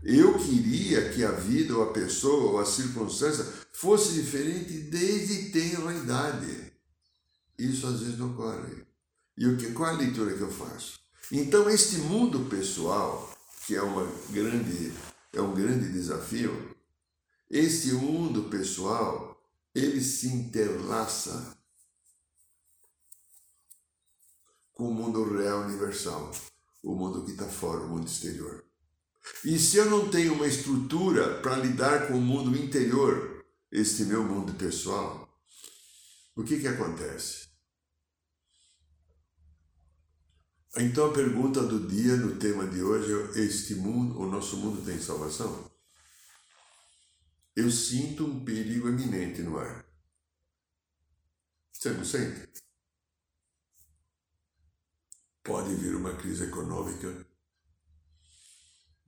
Eu 0.03 0.39
queria 0.39 1.11
que 1.11 1.25
a 1.25 1.31
vida 1.31 1.75
ou 1.75 1.83
a 1.83 1.93
pessoa 1.93 2.53
ou 2.53 2.59
a 2.59 2.67
circunstância 2.67 3.47
fosse 3.73 4.13
diferente 4.13 4.73
desde 4.75 5.51
tenra 5.51 5.95
idade. 5.95 6.73
Isso 7.59 7.87
às 7.87 8.01
vezes 8.01 8.19
não 8.19 8.33
ocorre. 8.33 8.85
E 9.37 9.47
o 9.47 9.57
que, 9.57 9.73
qual 9.73 9.91
a 9.91 9.99
leitura 9.99 10.35
que 10.35 10.43
eu 10.43 10.51
faço? 10.51 10.99
Então, 11.33 11.69
este 11.69 11.99
mundo 11.99 12.49
pessoal, 12.49 13.37
que 13.67 13.75
é, 13.75 13.83
uma 13.83 14.07
grande, 14.31 14.93
é 15.33 15.41
um 15.41 15.55
grande 15.55 15.91
desafio, 15.91 16.75
este 17.51 17.93
mundo 17.93 18.45
pessoal, 18.45 19.41
ele 19.75 20.01
se 20.01 20.29
interlaça 20.29 21.57
com 24.73 24.89
o 24.89 24.95
mundo 24.95 25.37
real 25.37 25.63
universal, 25.63 26.33
o 26.83 26.95
mundo 26.95 27.25
que 27.25 27.33
está 27.33 27.47
fora, 27.47 27.81
o 27.81 27.89
mundo 27.89 28.07
exterior. 28.07 28.65
E 29.45 29.59
se 29.59 29.79
eu 29.79 29.87
não 29.87 30.11
tenho 30.11 30.35
uma 30.35 30.47
estrutura 30.47 31.41
para 31.41 31.57
lidar 31.57 32.09
com 32.09 32.15
o 32.15 32.21
mundo 32.21 32.57
interior, 32.57 33.45
este 33.73 34.05
meu 34.05 34.23
mundo 34.23 34.53
pessoal, 34.55 35.29
o 36.37 36.45
que, 36.45 36.61
que 36.61 36.69
acontece? 36.69 37.44
Então 40.77 41.09
a 41.09 41.13
pergunta 41.13 41.63
do 41.63 41.87
dia 41.87 42.17
no 42.17 42.37
tema 42.37 42.67
de 42.67 42.83
hoje 42.83 43.39
é: 43.39 43.45
este 43.45 43.77
mundo, 43.77 44.19
o 44.21 44.27
nosso 44.27 44.57
mundo 44.57 44.85
tem 44.85 45.01
salvação? 45.01 45.71
Eu 47.55 47.71
sinto 47.71 48.27
um 48.27 48.45
perigo 48.45 48.89
eminente 48.89 49.41
no 49.43 49.57
ar. 49.57 49.87
Você 51.73 51.91
não 51.91 52.05
sente? 52.05 52.49
Pode 55.45 55.75
vir 55.77 55.95
uma 55.95 56.17
crise 56.17 56.45
econômica. 56.45 57.25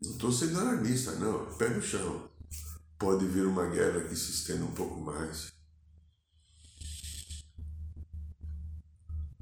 Não 0.00 0.12
estou 0.12 0.30
sendo 0.30 0.60
alarmista, 0.60 1.12
não. 1.16 1.56
Pé 1.56 1.70
no 1.70 1.82
chão. 1.82 2.30
Pode 2.96 3.26
vir 3.26 3.46
uma 3.46 3.66
guerra 3.66 4.06
que 4.06 4.14
se 4.14 4.30
estenda 4.30 4.64
um 4.64 4.74
pouco 4.74 5.00
mais. 5.00 5.55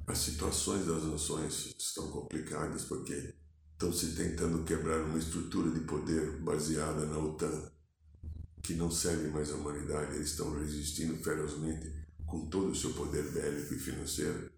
As 0.07 0.19
situações 0.19 0.85
das 0.85 1.03
nações 1.03 1.75
estão 1.79 2.11
complicadas 2.11 2.83
porque 2.83 3.33
estão 3.71 3.91
se 3.91 4.15
tentando 4.15 4.63
quebrar 4.63 5.01
uma 5.01 5.17
estrutura 5.17 5.71
de 5.71 5.79
poder 5.81 6.39
baseada 6.41 7.07
na 7.07 7.17
OTAN, 7.17 7.71
que 8.61 8.75
não 8.75 8.91
serve 8.91 9.29
mais 9.29 9.51
à 9.51 9.55
humanidade. 9.55 10.15
Eles 10.15 10.29
estão 10.29 10.53
resistindo 10.59 11.17
ferozmente 11.23 11.91
com 12.27 12.47
todo 12.49 12.71
o 12.71 12.75
seu 12.75 12.93
poder 12.93 13.31
bélico 13.31 13.73
e 13.73 13.79
financeiro. 13.79 14.51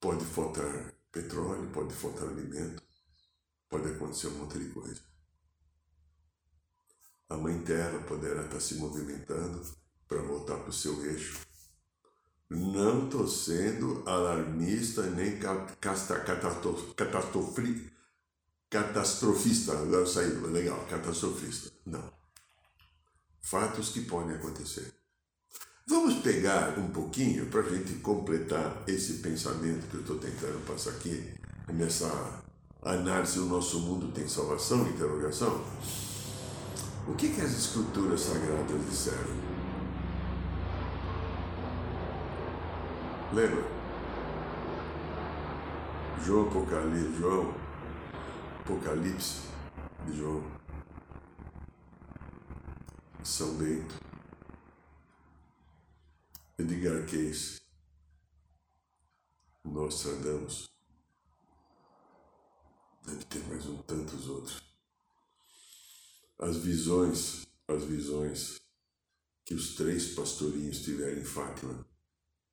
Pode 0.00 0.24
faltar 0.24 0.92
petróleo, 1.12 1.70
pode 1.70 1.94
faltar 1.94 2.28
alimento, 2.28 2.82
pode 3.68 3.88
acontecer 3.90 4.26
um 4.26 4.38
monte 4.38 4.58
de 4.58 4.70
coisa. 4.70 5.00
A 7.28 7.36
Mãe 7.36 7.62
Terra 7.62 8.00
poderá 8.00 8.44
estar 8.44 8.58
se 8.58 8.74
movimentando 8.74 9.79
para 10.10 10.20
voltar 10.22 10.56
para 10.56 10.70
o 10.70 10.72
seu 10.72 11.06
eixo. 11.06 11.38
Não 12.50 13.04
estou 13.04 13.28
sendo 13.28 14.02
alarmista 14.04 15.02
nem 15.02 15.38
catastrofista. 18.68 19.72
Agora 19.72 20.04
saiu, 20.04 20.44
legal, 20.48 20.84
catastrofista. 20.90 21.70
Não. 21.86 22.12
Fatos 23.40 23.90
que 23.90 24.00
podem 24.00 24.34
acontecer. 24.34 24.92
Vamos 25.86 26.14
pegar 26.22 26.76
um 26.76 26.88
pouquinho 26.88 27.46
para 27.46 27.60
a 27.60 27.68
gente 27.68 27.94
completar 28.00 28.82
esse 28.88 29.14
pensamento 29.14 29.88
que 29.88 29.94
eu 29.94 30.00
estou 30.00 30.18
tentando 30.18 30.66
passar 30.66 30.90
aqui, 30.90 31.34
nessa 31.72 32.42
análise 32.82 33.38
do 33.38 33.46
nosso 33.46 33.78
mundo 33.80 34.12
tem 34.12 34.28
salvação? 34.28 34.88
Interrogação. 34.88 35.64
O 37.06 37.14
que, 37.14 37.28
que 37.28 37.40
as 37.40 37.52
escrituras 37.52 38.20
sagradas 38.20 38.90
disseram? 38.90 39.49
Lembra? 43.32 43.62
João 46.24 46.48
Apocalipse, 46.48 47.16
João, 47.16 47.54
Apocalipse 48.58 49.42
de 50.04 50.16
João, 50.16 50.42
São 53.22 53.56
Bento, 53.56 53.94
Edgar 56.58 57.06
Cayce, 57.06 57.60
Nostradamus, 59.64 60.68
deve 63.06 63.24
ter 63.26 63.46
mais 63.46 63.64
um 63.66 63.76
tantos 63.82 64.28
outros. 64.28 64.60
As 66.36 66.56
visões, 66.56 67.46
as 67.68 67.84
visões 67.84 68.60
que 69.44 69.54
os 69.54 69.76
três 69.76 70.16
pastorinhos 70.16 70.82
tiveram 70.82 71.20
em 71.20 71.24
Fátima 71.24 71.88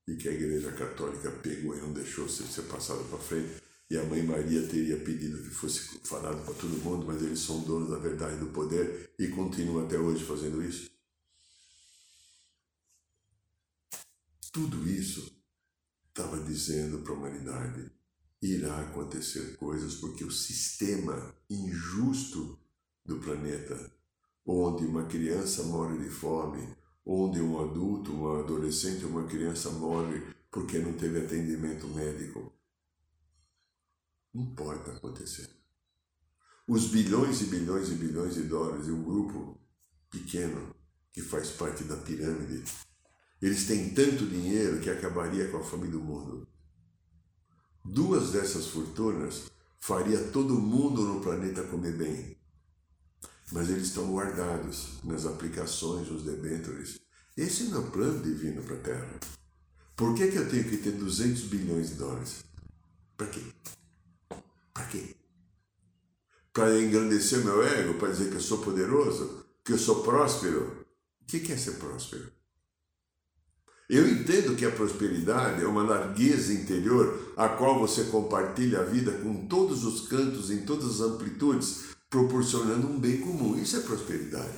e 0.07 0.15
que 0.15 0.29
a 0.29 0.31
Igreja 0.31 0.71
Católica 0.71 1.29
pegou 1.29 1.75
e 1.75 1.81
não 1.81 1.91
deixou 1.91 2.29
ser, 2.29 2.61
passado 2.63 3.03
para 3.09 3.19
frente. 3.19 3.61
E 3.89 3.97
a 3.97 4.03
Mãe 4.03 4.23
Maria 4.23 4.67
teria 4.67 4.97
pedido 4.97 5.41
que 5.41 5.49
fosse 5.49 5.99
falado 6.03 6.43
para 6.43 6.53
todo 6.53 6.83
mundo, 6.83 7.05
mas 7.05 7.21
eles 7.21 7.39
são 7.39 7.61
donos 7.63 7.89
da 7.89 7.97
verdade 7.97 8.35
e 8.35 8.39
do 8.39 8.47
poder 8.47 9.11
e 9.17 9.27
continuam 9.29 9.85
até 9.85 9.97
hoje 9.97 10.23
fazendo 10.23 10.61
isso. 10.63 10.89
Tudo 14.51 14.87
isso 14.89 15.31
estava 16.09 16.43
dizendo 16.43 16.99
para 16.99 17.13
a 17.13 17.15
humanidade: 17.15 17.91
irá 18.41 18.81
acontecer 18.81 19.55
coisas 19.55 19.95
porque 19.95 20.23
o 20.23 20.31
sistema 20.31 21.33
injusto 21.49 22.59
do 23.05 23.19
planeta, 23.19 23.91
onde 24.45 24.85
uma 24.85 25.05
criança 25.05 25.63
morre 25.63 25.97
de 25.97 26.09
fome, 26.09 26.76
onde 27.09 27.41
um 27.41 27.61
adulto, 27.61 28.11
um 28.11 28.37
adolescente 28.37 29.05
ou 29.05 29.11
uma 29.11 29.23
criança 29.23 29.69
morre 29.69 30.21
porque 30.51 30.77
não 30.77 30.91
teve 30.91 31.19
atendimento 31.19 31.87
médico. 31.87 32.51
Não 34.33 34.53
pode 34.53 34.91
acontecer. 34.91 35.49
Os 36.67 36.87
bilhões 36.87 37.39
e 37.41 37.45
bilhões 37.45 37.89
e 37.89 37.95
bilhões 37.95 38.33
de 38.33 38.43
dólares 38.43 38.85
de 38.85 38.91
um 38.91 39.01
grupo 39.01 39.57
pequeno 40.11 40.75
que 41.13 41.21
faz 41.21 41.51
parte 41.51 41.85
da 41.85 41.95
pirâmide, 41.95 42.65
eles 43.41 43.65
têm 43.65 43.93
tanto 43.93 44.25
dinheiro 44.25 44.81
que 44.81 44.89
acabaria 44.89 45.49
com 45.49 45.57
a 45.57 45.63
fome 45.63 45.87
do 45.87 46.01
mundo. 46.01 46.45
Duas 47.85 48.33
dessas 48.33 48.67
fortunas 48.67 49.49
faria 49.79 50.27
todo 50.31 50.59
mundo 50.59 51.03
no 51.03 51.21
planeta 51.21 51.63
comer 51.63 51.95
bem 51.95 52.36
mas 53.51 53.69
eles 53.69 53.87
estão 53.87 54.11
guardados 54.11 55.03
nas 55.03 55.25
aplicações, 55.25 56.09
nos 56.09 56.23
debêntures. 56.23 56.99
Esse 57.35 57.65
não 57.65 57.77
é 57.77 57.79
o 57.85 57.91
plano 57.91 58.21
divino 58.21 58.61
para 58.63 58.75
a 58.75 58.79
Terra. 58.79 59.19
Por 59.95 60.15
que, 60.15 60.27
que 60.27 60.37
eu 60.37 60.49
tenho 60.49 60.63
que 60.63 60.77
ter 60.77 60.91
200 60.91 61.43
bilhões 61.43 61.89
de 61.89 61.95
dólares? 61.95 62.43
Para 63.15 63.27
quê? 63.27 63.41
Para 64.73 64.85
quê? 64.87 65.15
Para 66.53 66.81
engrandecer 66.81 67.43
meu 67.43 67.63
ego? 67.63 67.95
Para 67.95 68.09
dizer 68.09 68.29
que 68.29 68.35
eu 68.35 68.41
sou 68.41 68.59
poderoso? 68.59 69.47
que 69.67 69.73
eu 69.73 69.77
sou 69.77 70.01
próspero. 70.01 70.87
O 71.21 71.25
que 71.25 71.51
é 71.51 71.57
ser 71.57 71.73
próspero? 71.73 72.31
Eu 73.89 74.09
entendo 74.09 74.55
que 74.55 74.65
a 74.65 74.71
prosperidade 74.71 75.61
é 75.61 75.67
uma 75.67 75.83
largueza 75.83 76.53
interior 76.53 77.33
a 77.35 77.49
qual 77.49 77.77
você 77.77 78.05
compartilha 78.05 78.79
a 78.79 78.83
vida 78.83 79.11
com 79.11 79.45
todos 79.45 79.83
os 79.83 80.07
cantos, 80.07 80.49
em 80.49 80.65
todas 80.65 81.01
as 81.01 81.01
amplitudes, 81.01 81.96
proporcionando 82.09 82.87
um 82.87 82.99
bem 82.99 83.17
comum. 83.17 83.57
Isso 83.57 83.77
é 83.77 83.81
prosperidade. 83.81 84.57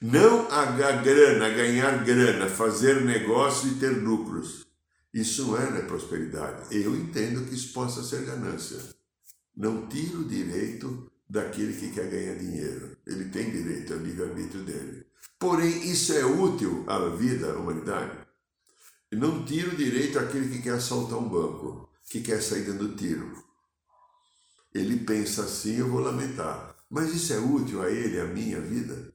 Não 0.00 0.50
a 0.50 0.64
grana, 0.64 1.48
ganhar 1.50 2.04
grana, 2.04 2.48
fazer 2.48 3.02
negócio 3.02 3.68
e 3.68 3.74
ter 3.74 3.90
lucros. 3.90 4.66
Isso 5.12 5.46
não 5.46 5.56
é 5.56 5.70
né, 5.70 5.80
prosperidade. 5.82 6.74
Eu 6.74 6.94
entendo 6.94 7.44
que 7.46 7.54
isso 7.54 7.72
possa 7.72 8.02
ser 8.02 8.24
ganância. 8.24 8.78
Não 9.56 9.88
tiro 9.88 10.20
o 10.20 10.28
direito 10.28 11.10
daquele 11.28 11.74
que 11.74 11.90
quer 11.90 12.08
ganhar 12.08 12.34
dinheiro. 12.36 12.96
Ele 13.06 13.24
tem 13.26 13.50
direito, 13.50 13.92
é 13.92 13.96
o 13.96 14.02
livre-arbítrio 14.02 14.62
dele. 14.62 15.06
Porém, 15.38 15.90
isso 15.90 16.12
é 16.12 16.24
útil 16.24 16.84
à 16.86 17.08
vida, 17.08 17.52
à 17.52 17.56
humanidade. 17.56 18.18
Não 19.12 19.44
tiro 19.44 19.72
o 19.72 19.76
direito 19.76 20.18
àquele 20.18 20.48
que 20.48 20.62
quer 20.62 20.74
assaltar 20.74 21.18
um 21.18 21.28
banco, 21.28 21.88
que 22.08 22.20
quer 22.20 22.40
sair 22.40 22.62
dando 22.62 22.94
tiro. 22.94 23.32
Ele 24.72 25.04
pensa 25.04 25.44
assim, 25.44 25.76
eu 25.76 25.88
vou 25.88 26.00
lamentar. 26.00 26.76
Mas 26.88 27.14
isso 27.14 27.32
é 27.32 27.38
útil 27.38 27.82
a 27.82 27.90
ele, 27.90 28.20
à 28.20 28.26
minha 28.26 28.60
vida? 28.60 29.12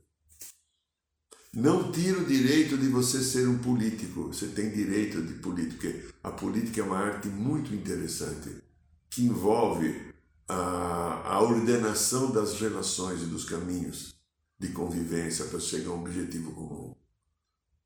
Não 1.54 1.90
tira 1.92 2.20
o 2.20 2.26
direito 2.26 2.78
de 2.78 2.90
você 2.90 3.24
ser 3.24 3.48
um 3.48 3.58
político. 3.60 4.28
Você 4.28 4.48
tem 4.48 4.70
direito 4.72 5.22
de 5.22 5.36
político, 5.36 5.88
a 6.22 6.32
política 6.32 6.82
é 6.82 6.84
uma 6.84 6.98
arte 6.98 7.30
muito 7.30 7.74
interessante 7.74 8.62
que 9.10 9.24
envolve 9.24 10.14
a, 10.48 11.36
a 11.36 11.42
ordenação 11.42 12.32
das 12.32 12.60
relações 12.60 13.22
e 13.22 13.26
dos 13.26 13.46
caminhos 13.46 14.16
de 14.60 14.70
convivência 14.70 15.46
para 15.46 15.60
chegar 15.60 15.92
a 15.92 15.94
um 15.94 16.02
objetivo 16.02 16.52
comum. 16.52 16.96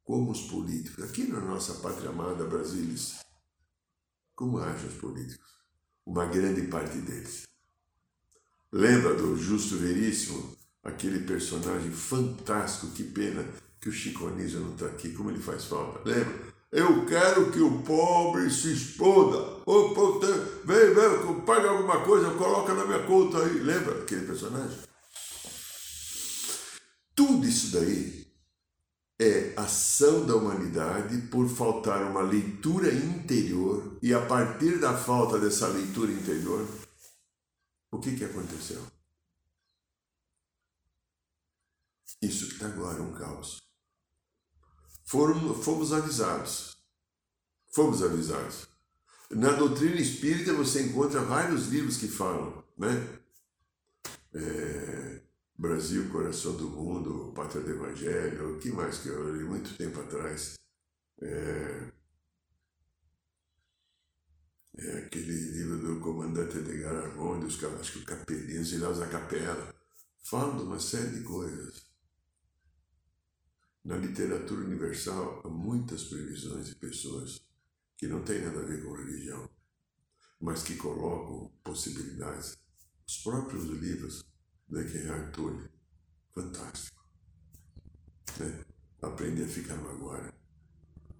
Como 0.03 0.31
os 0.31 0.41
políticos, 0.49 1.03
aqui 1.03 1.27
na 1.27 1.39
nossa 1.39 1.75
pátria 1.75 2.09
amada 2.09 2.45
Brasília, 2.45 2.95
como 4.35 4.57
agem 4.57 4.87
os 4.87 4.95
políticos? 4.95 5.47
Uma 6.05 6.25
grande 6.25 6.63
parte 6.63 6.97
deles. 6.97 7.48
Lembra 8.71 9.13
do 9.15 9.35
Justo 9.37 9.77
Veríssimo? 9.77 10.59
aquele 10.83 11.19
personagem 11.19 11.91
fantástico, 11.91 12.91
que 12.93 13.03
pena 13.03 13.45
que 13.79 13.89
o 13.89 13.91
Chico 13.91 14.27
Anísio 14.27 14.59
não 14.59 14.73
está 14.73 14.87
aqui, 14.87 15.11
como 15.11 15.29
ele 15.29 15.39
faz 15.39 15.65
falta, 15.65 16.01
lembra? 16.05 16.49
Eu 16.71 17.05
quero 17.07 17.51
que 17.51 17.59
o 17.59 17.81
pobre 17.81 18.49
se 18.51 18.71
exploda. 18.71 19.39
Ô, 19.65 19.89
pô, 19.89 20.19
vem, 20.19 20.93
vem, 20.93 21.41
paga 21.41 21.69
alguma 21.69 22.01
coisa, 22.01 22.29
coloca 22.31 22.75
na 22.75 22.85
minha 22.85 23.03
conta 23.07 23.39
aí. 23.39 23.59
Lembra 23.59 23.99
aquele 23.99 24.27
personagem? 24.27 24.77
Tudo 27.15 27.47
isso 27.47 27.71
daí 27.71 28.27
é 29.19 29.53
ação 29.57 30.27
da 30.27 30.35
humanidade 30.35 31.17
por 31.23 31.49
faltar 31.49 32.03
uma 32.03 32.21
leitura 32.21 32.93
interior 32.93 33.97
e 33.99 34.13
a 34.13 34.21
partir 34.21 34.77
da 34.77 34.95
falta 34.95 35.39
dessa 35.39 35.67
leitura 35.67 36.11
interior, 36.11 36.67
o 37.91 37.99
que, 37.99 38.15
que 38.15 38.25
aconteceu? 38.25 38.85
Isso 42.21 42.47
que 42.47 42.53
está 42.53 42.67
agora 42.67 43.01
um 43.01 43.13
caos. 43.13 43.61
Foram, 45.05 45.55
fomos 45.55 45.93
avisados. 45.93 46.77
Fomos 47.71 48.03
avisados. 48.03 48.67
Na 49.31 49.51
doutrina 49.53 49.99
espírita 49.99 50.53
você 50.53 50.83
encontra 50.83 51.21
vários 51.21 51.67
livros 51.67 51.97
que 51.97 52.07
falam, 52.07 52.63
né? 52.77 53.19
É, 54.33 55.21
Brasil, 55.57 56.09
Coração 56.09 56.55
do 56.55 56.69
Mundo, 56.69 57.31
Pátria 57.35 57.61
do 57.61 57.71
Evangelho, 57.71 58.55
o 58.55 58.59
que 58.59 58.71
mais 58.71 58.99
que 58.99 59.09
eu 59.09 59.35
li 59.35 59.43
muito 59.43 59.77
tempo 59.77 59.99
atrás? 59.99 60.55
É, 61.21 61.91
é 64.81 65.05
aquele 65.05 65.33
livro 65.33 65.77
do 65.79 65.99
comandante 65.99 66.57
Edgar 66.57 66.95
Armond, 66.95 67.45
os, 67.45 67.61
acho 67.63 67.91
que 67.93 67.99
o 67.99 68.05
Capelinos, 68.05 68.71
Ilhaus 68.71 68.99
da 68.99 69.07
Capela, 69.07 69.75
falam 70.23 70.57
de 70.57 70.63
uma 70.63 70.79
série 70.79 71.17
de 71.17 71.23
coisas. 71.23 71.89
Na 73.83 73.97
literatura 73.97 74.61
universal 74.61 75.41
há 75.43 75.49
muitas 75.49 76.03
previsões 76.05 76.67
de 76.67 76.75
pessoas 76.75 77.41
que 77.97 78.07
não 78.07 78.23
têm 78.23 78.41
nada 78.41 78.59
a 78.59 78.65
ver 78.65 78.83
com 78.83 78.93
religião, 78.93 79.49
mas 80.39 80.63
que 80.63 80.75
colocam 80.75 81.51
possibilidades. 81.63 82.57
Os 83.07 83.17
próprios 83.17 83.65
livros 83.65 84.23
de 84.69 84.79
Eckhart 84.79 85.33
Tolle, 85.33 85.69
fantástico. 86.33 87.03
Né? 88.39 88.65
Aprender 89.01 89.45
a 89.45 89.47
ficar 89.47 89.75
no 89.75 89.89
agora. 89.89 90.33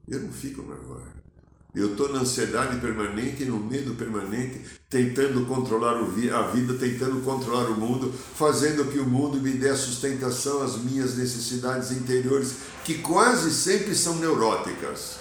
Eu 0.08 0.22
não 0.22 0.32
fico 0.32 0.62
no 0.62 0.74
agora. 0.74 1.29
Eu 1.74 1.92
estou 1.92 2.12
na 2.12 2.22
ansiedade 2.22 2.80
permanente, 2.80 3.46
no 3.46 3.60
medo 3.60 3.94
permanente, 3.94 4.60
tentando 4.90 5.46
controlar 5.46 5.98
a 5.98 6.42
vida, 6.48 6.74
tentando 6.74 7.22
controlar 7.22 7.70
o 7.70 7.80
mundo, 7.80 8.12
fazendo 8.12 8.92
que 8.92 8.98
o 8.98 9.06
mundo 9.06 9.38
me 9.38 9.52
dê 9.52 9.70
a 9.70 9.76
sustentação 9.76 10.64
às 10.64 10.78
minhas 10.78 11.16
necessidades 11.16 11.92
interiores, 11.92 12.56
que 12.84 12.96
quase 12.96 13.52
sempre 13.52 13.94
são 13.94 14.16
neuróticas. 14.16 15.20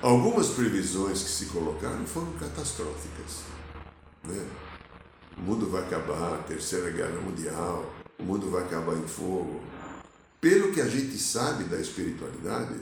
Algumas 0.00 0.48
previsões 0.48 1.22
que 1.22 1.28
se 1.28 1.46
colocaram 1.46 2.06
foram 2.06 2.32
catastróficas. 2.32 3.42
Né? 4.24 4.42
O 5.36 5.42
mundo 5.42 5.68
vai 5.68 5.82
acabar, 5.82 6.36
a 6.36 6.42
Terceira 6.44 6.90
Guerra 6.90 7.20
Mundial, 7.20 7.92
o 8.18 8.22
mundo 8.22 8.50
vai 8.50 8.62
acabar 8.62 8.96
em 8.96 9.06
fogo. 9.06 9.60
Pelo 10.40 10.72
que 10.72 10.80
a 10.80 10.88
gente 10.88 11.18
sabe 11.18 11.64
da 11.64 11.78
espiritualidade, 11.78 12.74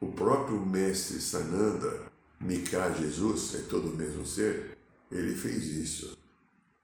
o 0.00 0.12
próprio 0.12 0.64
mestre 0.64 1.20
Sananda, 1.20 2.10
Mika 2.40 2.92
Jesus, 2.94 3.54
é 3.54 3.62
todo 3.62 3.90
o 3.90 3.96
mesmo 3.96 4.24
ser, 4.24 4.78
ele 5.10 5.34
fez 5.34 5.64
isso. 5.64 6.16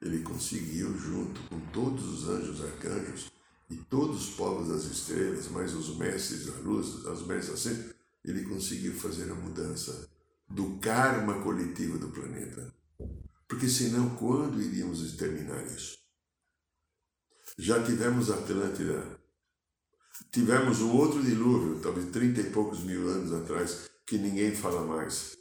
Ele 0.01 0.23
conseguiu, 0.23 0.97
junto 0.99 1.41
com 1.49 1.61
todos 1.73 2.05
os 2.05 2.29
anjos 2.29 2.63
arcanjos 2.63 3.33
e 3.71 3.77
todos 3.77 4.29
os 4.29 4.35
povos 4.35 4.69
das 4.69 4.85
estrelas, 4.85 5.49
mais 5.49 5.75
os 5.75 5.97
mestres 5.97 6.47
da 6.47 6.59
luz, 6.59 6.89
os 7.05 7.27
mestres 7.27 7.67
assim, 7.67 7.91
ele 8.25 8.45
conseguiu 8.45 8.95
fazer 8.95 9.31
a 9.31 9.35
mudança 9.35 10.09
do 10.49 10.79
karma 10.79 11.41
coletivo 11.43 11.99
do 11.99 12.09
planeta. 12.09 12.75
Porque 13.49 13.69
senão, 13.69 14.11
quando 14.17 14.61
iríamos 14.61 15.03
exterminar 15.03 15.65
isso? 15.67 15.99
Já 17.57 17.83
tivemos 17.85 18.31
Atlântida 18.31 19.21
Tivemos 20.31 20.81
um 20.81 20.97
outro 20.97 21.23
dilúvio, 21.23 21.81
talvez 21.81 22.11
trinta 22.11 22.41
e 22.41 22.51
poucos 22.51 22.81
mil 22.81 23.09
anos 23.09 23.33
atrás, 23.33 23.91
que 24.07 24.19
ninguém 24.19 24.55
fala 24.55 24.87
mais. 24.87 25.37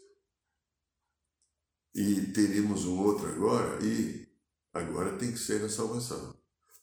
E 1.94 2.28
teríamos 2.28 2.86
um 2.86 3.00
outro 3.00 3.28
agora, 3.28 3.84
e 3.86 4.28
agora 4.74 5.18
tem 5.18 5.32
que 5.32 5.40
ser 5.40 5.64
a 5.64 5.70
salvação. 5.70 6.36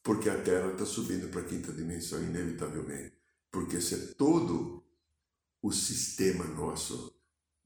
Porque 0.03 0.31
a 0.31 0.40
Terra 0.42 0.72
está 0.72 0.87
subindo 0.87 1.31
para 1.31 1.40
a 1.40 1.44
quinta 1.44 1.72
dimensão, 1.72 2.22
inevitavelmente. 2.22 3.14
Porque 3.50 3.81
se 3.81 3.94
é 3.94 3.98
todo 4.14 4.85
o 5.61 5.72
sistema 5.72 6.44
nosso, 6.44 7.12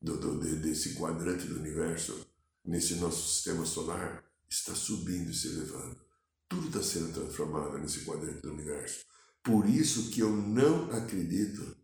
do, 0.00 0.18
do, 0.18 0.38
desse 0.38 0.94
quadrante 0.94 1.46
do 1.46 1.60
universo, 1.60 2.26
nesse 2.64 2.96
nosso 2.96 3.28
sistema 3.28 3.64
solar, 3.64 4.24
está 4.48 4.74
subindo 4.74 5.30
e 5.30 5.34
se 5.34 5.48
elevando. 5.48 6.00
Tudo 6.48 6.66
está 6.66 6.82
sendo 6.82 7.12
transformado 7.12 7.78
nesse 7.78 8.04
quadrante 8.04 8.40
do 8.40 8.52
universo. 8.52 9.04
Por 9.44 9.68
isso 9.68 10.10
que 10.10 10.20
eu 10.20 10.30
não 10.30 10.90
acredito 10.90 11.76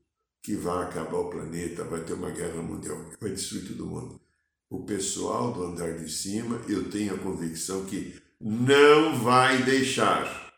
que 0.42 0.56
vai 0.56 0.82
acabar 0.82 1.18
o 1.18 1.28
planeta, 1.28 1.84
vai 1.84 2.02
ter 2.02 2.14
uma 2.14 2.30
guerra 2.30 2.62
mundial, 2.62 2.96
vai 3.20 3.30
destruir 3.30 3.68
todo 3.68 3.86
mundo. 3.86 4.18
O 4.70 4.84
pessoal 4.84 5.52
do 5.52 5.64
andar 5.64 5.92
de 5.92 6.10
cima, 6.10 6.58
eu 6.66 6.90
tenho 6.90 7.14
a 7.14 7.18
convicção 7.18 7.84
que 7.84 8.18
não 8.40 9.22
vai 9.22 9.62
deixar. 9.62 10.50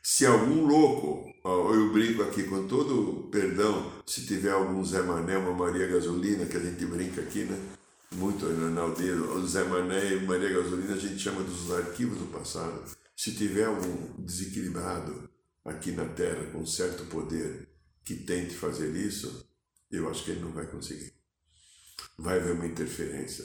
Se 0.00 0.24
algum 0.24 0.64
louco, 0.64 1.28
eu 1.44 1.92
brinco 1.92 2.22
aqui 2.22 2.44
com 2.44 2.68
todo 2.68 3.28
perdão, 3.32 3.92
se 4.06 4.24
tiver 4.24 4.52
algum 4.52 4.84
Zé 4.84 5.02
Mané, 5.02 5.36
uma 5.36 5.52
Maria 5.52 5.88
Gasolina, 5.88 6.46
que 6.46 6.56
a 6.56 6.60
gente 6.60 6.86
brinca 6.86 7.22
aqui, 7.22 7.40
né? 7.40 7.60
Muito 8.12 8.46
na 8.46 8.82
aldeia, 8.82 9.16
o 9.16 9.44
Zé 9.44 9.64
Mané 9.64 10.14
e 10.14 10.24
Maria 10.24 10.48
Gasolina 10.48 10.94
a 10.94 10.98
gente 10.98 11.18
chama 11.18 11.42
dos 11.42 11.72
arquivos 11.72 12.18
do 12.18 12.26
passado. 12.26 12.84
Se 13.16 13.34
tiver 13.34 13.64
algum 13.64 14.22
desequilibrado, 14.22 15.28
aqui 15.66 15.92
na 15.92 16.04
Terra 16.06 16.46
com 16.52 16.64
certo 16.64 17.04
poder 17.06 17.68
que 18.04 18.14
tente 18.14 18.54
fazer 18.54 18.94
isso, 18.94 19.44
eu 19.90 20.08
acho 20.08 20.24
que 20.24 20.30
ele 20.30 20.40
não 20.40 20.52
vai 20.52 20.66
conseguir. 20.66 21.12
Vai 22.16 22.38
haver 22.38 22.52
uma 22.52 22.66
interferência. 22.66 23.44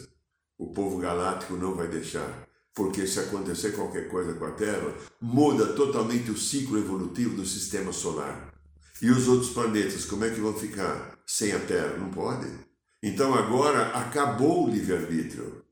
O 0.57 0.71
povo 0.71 0.99
galáctico 0.99 1.55
não 1.55 1.75
vai 1.75 1.87
deixar, 1.87 2.47
porque 2.73 3.07
se 3.07 3.19
acontecer 3.19 3.71
qualquer 3.71 4.07
coisa 4.09 4.33
com 4.35 4.45
a 4.45 4.51
Terra, 4.51 4.93
muda 5.19 5.73
totalmente 5.73 6.29
o 6.29 6.37
ciclo 6.37 6.77
evolutivo 6.77 7.35
do 7.35 7.45
sistema 7.45 7.91
solar. 7.91 8.53
E 9.01 9.09
os 9.09 9.27
outros 9.27 9.51
planetas, 9.51 10.05
como 10.05 10.23
é 10.23 10.29
que 10.29 10.39
vão 10.39 10.53
ficar 10.53 11.19
sem 11.25 11.51
a 11.53 11.59
Terra? 11.59 11.97
Não 11.97 12.11
pode. 12.11 12.47
Então 13.01 13.33
agora 13.33 13.87
acabou 13.97 14.67
o 14.67 14.69
livre-arbítrio. 14.69 15.65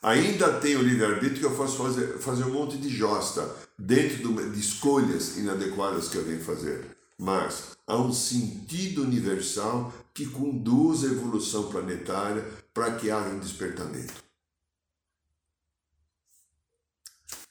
Ainda 0.00 0.60
tem 0.60 0.76
o 0.76 0.82
livre-arbítrio 0.82 1.40
que 1.40 1.46
eu 1.46 1.56
posso 1.56 1.76
fazer, 1.76 2.18
fazer 2.18 2.44
um 2.44 2.52
monte 2.52 2.78
de 2.78 2.88
josta 2.88 3.67
dentro 3.78 4.50
de 4.50 4.60
escolhas 4.60 5.36
inadequadas 5.36 6.08
que 6.08 6.18
venho 6.18 6.42
fazer. 6.42 6.96
Mas 7.18 7.76
há 7.86 7.96
um 7.96 8.12
sentido 8.12 9.02
universal 9.02 9.92
que 10.12 10.26
conduz 10.26 11.04
a 11.04 11.08
evolução 11.08 11.70
planetária 11.70 12.44
para 12.74 12.96
que 12.96 13.10
haja 13.10 13.28
um 13.28 13.38
despertamento. 13.38 14.28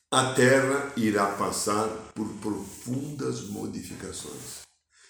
A 0.10 0.34
Terra 0.34 0.94
irá 0.96 1.34
passar 1.34 1.88
por 2.16 2.28
profundas 2.36 3.50
modificações. 3.50 4.62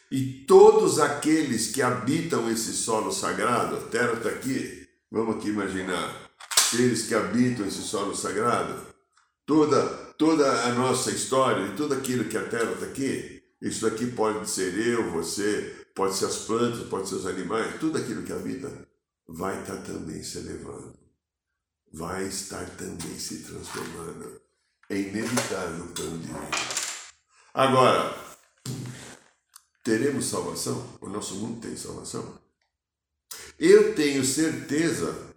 E 0.09 0.45
todos 0.47 0.99
aqueles 0.99 1.67
que 1.67 1.81
habitam 1.81 2.49
esse 2.49 2.73
solo 2.73 3.11
sagrado, 3.11 3.75
a 3.75 3.81
Terra 3.81 4.13
está 4.13 4.29
aqui, 4.29 4.87
vamos 5.11 5.35
aqui 5.35 5.49
imaginar, 5.49 6.31
aqueles 6.67 7.05
que 7.05 7.13
habitam 7.13 7.67
esse 7.67 7.81
solo 7.83 8.15
sagrado, 8.15 8.81
toda, 9.45 10.06
toda 10.17 10.65
a 10.65 10.73
nossa 10.73 11.11
história 11.11 11.67
e 11.67 11.75
tudo 11.75 11.93
aquilo 11.93 12.25
que 12.25 12.37
a 12.37 12.47
Terra 12.47 12.71
está 12.73 12.85
aqui, 12.85 13.43
isso 13.61 13.89
daqui 13.89 14.07
pode 14.07 14.49
ser 14.49 14.75
eu, 14.77 15.11
você, 15.11 15.87
pode 15.95 16.15
ser 16.15 16.25
as 16.25 16.37
plantas, 16.39 16.87
pode 16.87 17.07
ser 17.07 17.15
os 17.15 17.25
animais, 17.25 17.79
tudo 17.79 17.97
aquilo 17.97 18.23
que 18.23 18.33
habita 18.33 18.87
vai 19.27 19.61
estar 19.61 19.77
também 19.77 20.23
se 20.23 20.39
elevando, 20.39 20.97
vai 21.91 22.25
estar 22.27 22.65
também 22.71 23.19
se 23.19 23.43
transformando. 23.43 24.41
É 24.89 24.97
inevitável 24.97 25.83
o 25.83 25.87
plano 25.89 26.17
divino. 26.19 26.49
Agora, 27.53 28.15
teremos 29.83 30.25
salvação? 30.25 30.97
O 31.01 31.09
nosso 31.09 31.35
mundo 31.35 31.59
tem 31.59 31.75
salvação? 31.75 32.39
Eu 33.59 33.95
tenho 33.95 34.23
certeza 34.23 35.35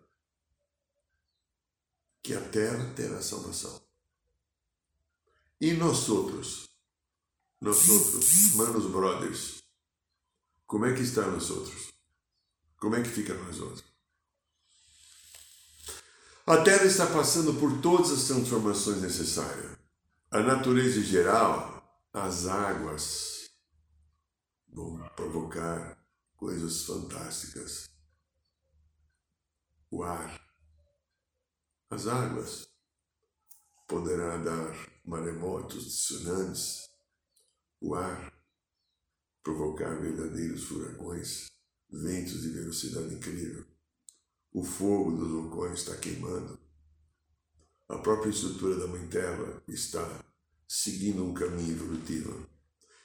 que 2.22 2.34
a 2.34 2.40
terra 2.40 2.92
terá 2.94 3.20
salvação. 3.20 3.89
E 5.60 5.74
nós 5.74 6.08
outros, 6.08 6.70
nós 7.60 7.86
outros, 7.88 8.54
manos 8.54 8.90
brothers, 8.90 9.62
como 10.66 10.86
é 10.86 10.94
que 10.94 11.02
está 11.02 11.26
nós 11.26 11.50
outros? 11.50 11.92
Como 12.78 12.96
é 12.96 13.02
que 13.02 13.08
fica 13.08 13.34
nós 13.34 13.60
outros? 13.60 13.84
A 16.46 16.62
Terra 16.62 16.84
está 16.84 17.06
passando 17.06 17.60
por 17.60 17.80
todas 17.82 18.10
as 18.10 18.24
transformações 18.24 19.02
necessárias. 19.02 19.78
A 20.30 20.40
natureza 20.40 20.98
em 20.98 21.04
geral, 21.04 22.08
as 22.12 22.46
águas 22.46 23.50
vão 24.68 24.98
provocar 25.14 26.02
coisas 26.36 26.84
fantásticas. 26.84 27.90
O 29.90 30.02
ar, 30.02 30.40
as 31.90 32.06
águas 32.06 32.68
poderá 33.86 34.36
dar 34.38 34.89
maremotos, 35.10 35.84
tsunamis. 35.86 36.88
O 37.80 37.94
ar 37.94 38.32
provocar 39.42 40.00
verdadeiros 40.00 40.64
furacões, 40.64 41.50
ventos 41.90 42.42
de 42.42 42.50
velocidade 42.50 43.14
incrível. 43.14 43.64
O 44.52 44.62
fogo 44.62 45.16
dos 45.16 45.28
vulcões 45.28 45.80
está 45.80 45.96
queimando. 45.96 46.58
A 47.88 47.98
própria 47.98 48.30
estrutura 48.30 48.76
da 48.76 48.86
Mãe 48.86 49.06
Terra 49.08 49.62
está 49.66 50.06
seguindo 50.68 51.24
um 51.24 51.34
caminho 51.34 51.72
evolutivo. 51.72 52.46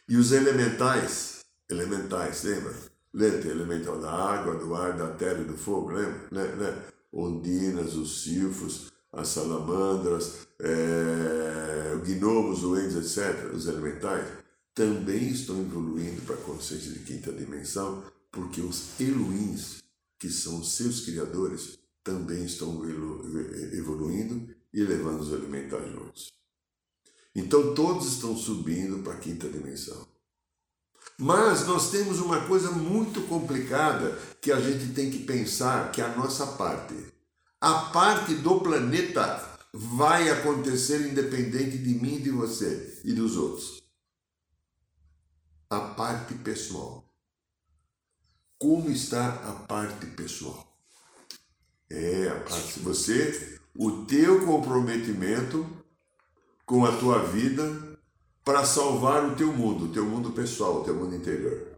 E 0.08 0.18
os 0.18 0.32
elementais, 0.32 1.44
elementais, 1.70 2.44
lembra? 2.44 2.76
Lembra? 3.14 3.50
Elemental 3.50 4.00
da 4.00 4.12
água, 4.12 4.56
do 4.56 4.76
ar, 4.76 4.96
da 4.96 5.16
terra 5.16 5.42
e 5.42 5.46
do 5.46 5.58
fogo, 5.58 5.90
lembra? 5.90 6.28
Né? 6.32 6.56
né? 6.56 6.88
Ondinas, 7.12 7.96
os 7.96 8.24
silfos, 8.24 8.92
as 9.12 9.30
salamandras, 9.30 10.45
é, 10.62 11.96
gnomos, 12.06 12.62
duendes, 12.62 12.96
etc., 12.96 13.54
os 13.54 13.68
elementais, 13.68 14.28
também 14.74 15.30
estão 15.30 15.60
evoluindo 15.62 16.22
para 16.24 16.36
a 16.36 16.42
consciência 16.42 16.92
de 16.92 17.00
quinta 17.00 17.32
dimensão, 17.32 18.04
porque 18.32 18.62
os 18.62 19.00
Elohims, 19.00 19.82
que 20.20 20.30
são 20.30 20.64
seus 20.64 21.02
criadores, 21.02 21.80
também 22.04 22.46
estão 22.46 22.84
evoluindo 23.74 24.54
e 24.74 24.84
levando 24.84 25.22
os 25.22 25.32
elementais 25.32 25.92
juntos. 25.92 26.34
Então 27.34 27.74
todos 27.74 28.14
estão 28.14 28.36
subindo 28.36 29.02
para 29.02 29.14
a 29.14 29.18
quinta 29.18 29.50
dimensão. 29.50 30.08
Mas 31.18 31.66
nós 31.66 31.92
temos 31.92 32.20
uma 32.20 32.46
coisa 32.46 32.72
muito 32.72 33.22
complicada 33.22 34.18
que 34.42 34.52
a 34.52 34.60
gente 34.60 34.94
tem 34.94 35.10
que 35.10 35.20
pensar, 35.20 35.92
que 35.92 36.02
é 36.02 36.06
a 36.06 36.16
nossa 36.16 36.46
parte. 36.46 36.94
A 37.62 37.74
parte 37.92 38.36
do 38.36 38.60
planeta 38.60 39.55
vai 39.78 40.30
acontecer 40.30 41.02
independente 41.12 41.78
de 41.78 41.94
mim, 41.96 42.22
de 42.22 42.30
você 42.30 43.02
e 43.04 43.12
dos 43.14 43.36
outros. 43.36 43.84
A 45.70 45.80
parte 45.80 46.34
pessoal 46.36 47.06
como 48.58 48.90
está 48.90 49.28
a 49.28 49.52
parte 49.68 50.06
pessoal. 50.08 50.66
É, 51.90 52.30
a 52.30 52.40
parte 52.40 52.80
você, 52.80 53.60
o 53.78 54.06
teu 54.06 54.46
comprometimento 54.46 55.68
com 56.66 56.86
a 56.86 56.98
tua 56.98 57.20
vida 57.20 58.00
para 58.44 58.66
salvar 58.66 59.26
o 59.26 59.36
teu 59.36 59.54
mundo, 59.54 59.86
o 59.86 59.94
teu 59.94 60.06
mundo 60.06 60.32
pessoal, 60.32 60.82
o 60.82 60.84
teu 60.84 60.96
mundo 60.96 61.16
interior. 61.16 61.75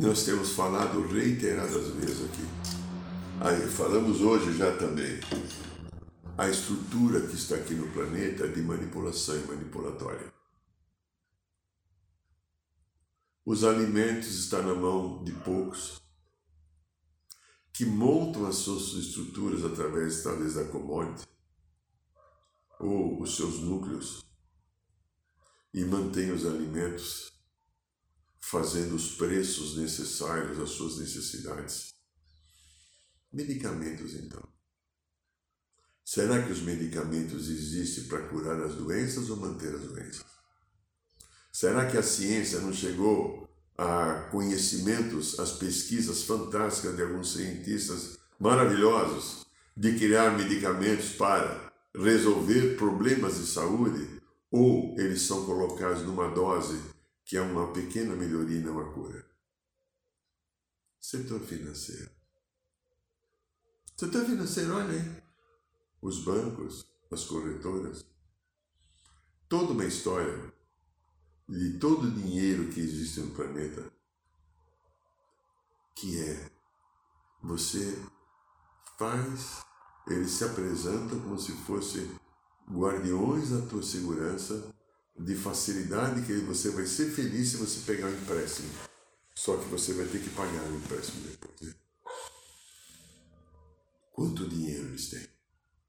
Nós 0.00 0.24
temos 0.24 0.50
falado 0.54 1.06
reiteradas 1.06 1.88
vezes 1.90 2.24
aqui. 2.24 2.42
Aí 3.40 3.68
falamos 3.68 4.20
hoje 4.20 4.56
já 4.56 4.76
também 4.76 5.20
a 6.36 6.48
estrutura 6.48 7.20
que 7.20 7.36
está 7.36 7.54
aqui 7.54 7.74
no 7.74 7.90
planeta 7.92 8.48
de 8.48 8.60
manipulação 8.60 9.36
e 9.36 9.46
manipulatória. 9.46 10.32
Os 13.46 13.62
alimentos 13.62 14.34
estão 14.34 14.64
na 14.64 14.74
mão 14.74 15.22
de 15.22 15.32
poucos 15.32 16.02
que 17.72 17.84
montam 17.84 18.46
as 18.46 18.56
suas 18.56 18.94
estruturas 18.94 19.64
através 19.64 20.24
talvez 20.24 20.54
da 20.54 20.64
commodity 20.64 21.24
ou 22.80 23.22
os 23.22 23.36
seus 23.36 23.60
núcleos 23.60 24.24
e 25.72 25.84
mantêm 25.84 26.32
os 26.32 26.44
alimentos 26.44 27.33
fazendo 28.44 28.94
os 28.94 29.12
preços 29.12 29.78
necessários 29.78 30.60
às 30.60 30.70
suas 30.70 30.98
necessidades. 30.98 31.94
Medicamentos, 33.32 34.14
então. 34.14 34.46
Será 36.04 36.42
que 36.42 36.52
os 36.52 36.60
medicamentos 36.60 37.48
existem 37.48 38.04
para 38.04 38.28
curar 38.28 38.60
as 38.60 38.74
doenças 38.74 39.30
ou 39.30 39.38
manter 39.38 39.74
as 39.74 39.80
doenças? 39.80 40.26
Será 41.50 41.90
que 41.90 41.96
a 41.96 42.02
ciência 42.02 42.60
não 42.60 42.72
chegou 42.72 43.48
a 43.78 44.28
conhecimentos, 44.30 45.40
as 45.40 45.52
pesquisas 45.52 46.24
fantásticas 46.24 46.94
de 46.94 47.02
alguns 47.02 47.32
cientistas 47.32 48.18
maravilhosos 48.38 49.46
de 49.74 49.98
criar 49.98 50.36
medicamentos 50.36 51.12
para 51.12 51.72
resolver 51.94 52.76
problemas 52.76 53.38
de 53.38 53.46
saúde? 53.46 54.20
Ou 54.50 54.94
eles 54.98 55.22
são 55.22 55.46
colocados 55.46 56.02
numa 56.02 56.28
dose 56.28 56.93
que 57.24 57.36
é 57.36 57.40
uma 57.40 57.72
pequena 57.72 58.14
melhoria 58.14 58.58
e 58.58 58.62
não 58.62 58.72
uma 58.72 58.92
cura? 58.92 59.24
Setor 61.00 61.40
financeiro. 61.40 62.10
Setor 63.96 64.24
financeiro, 64.24 64.74
olha 64.74 64.90
aí 64.90 65.24
os 66.04 66.22
bancos, 66.22 66.86
as 67.10 67.24
corretoras. 67.24 68.04
Toda 69.48 69.72
uma 69.72 69.86
história 69.86 70.52
de 71.48 71.78
todo 71.78 72.08
o 72.08 72.10
dinheiro 72.10 72.70
que 72.70 72.80
existe 72.80 73.20
no 73.20 73.34
planeta, 73.34 73.90
que 75.94 76.20
é 76.20 76.50
você 77.42 77.98
faz, 78.98 79.64
eles 80.06 80.30
se 80.30 80.44
apresentam 80.44 81.18
como 81.20 81.38
se 81.38 81.52
fossem 81.52 82.06
guardiões 82.70 83.50
da 83.50 83.66
tua 83.66 83.82
segurança, 83.82 84.73
de 85.16 85.34
facilidade 85.34 86.22
que 86.22 86.34
você 86.40 86.70
vai 86.70 86.86
ser 86.86 87.10
feliz 87.10 87.50
se 87.50 87.56
você 87.56 87.80
pegar 87.86 88.08
um 88.08 88.14
empréstimo. 88.14 88.70
Só 89.34 89.56
que 89.56 89.66
você 89.66 89.92
vai 89.92 90.06
ter 90.06 90.20
que 90.20 90.30
pagar 90.30 90.62
o 90.64 90.76
empréstimo 90.76 91.26
depois. 91.28 91.60
Né? 91.60 91.74
Quanto 94.12 94.48
dinheiro 94.48 94.88
eles 94.88 95.10
têm? 95.10 95.26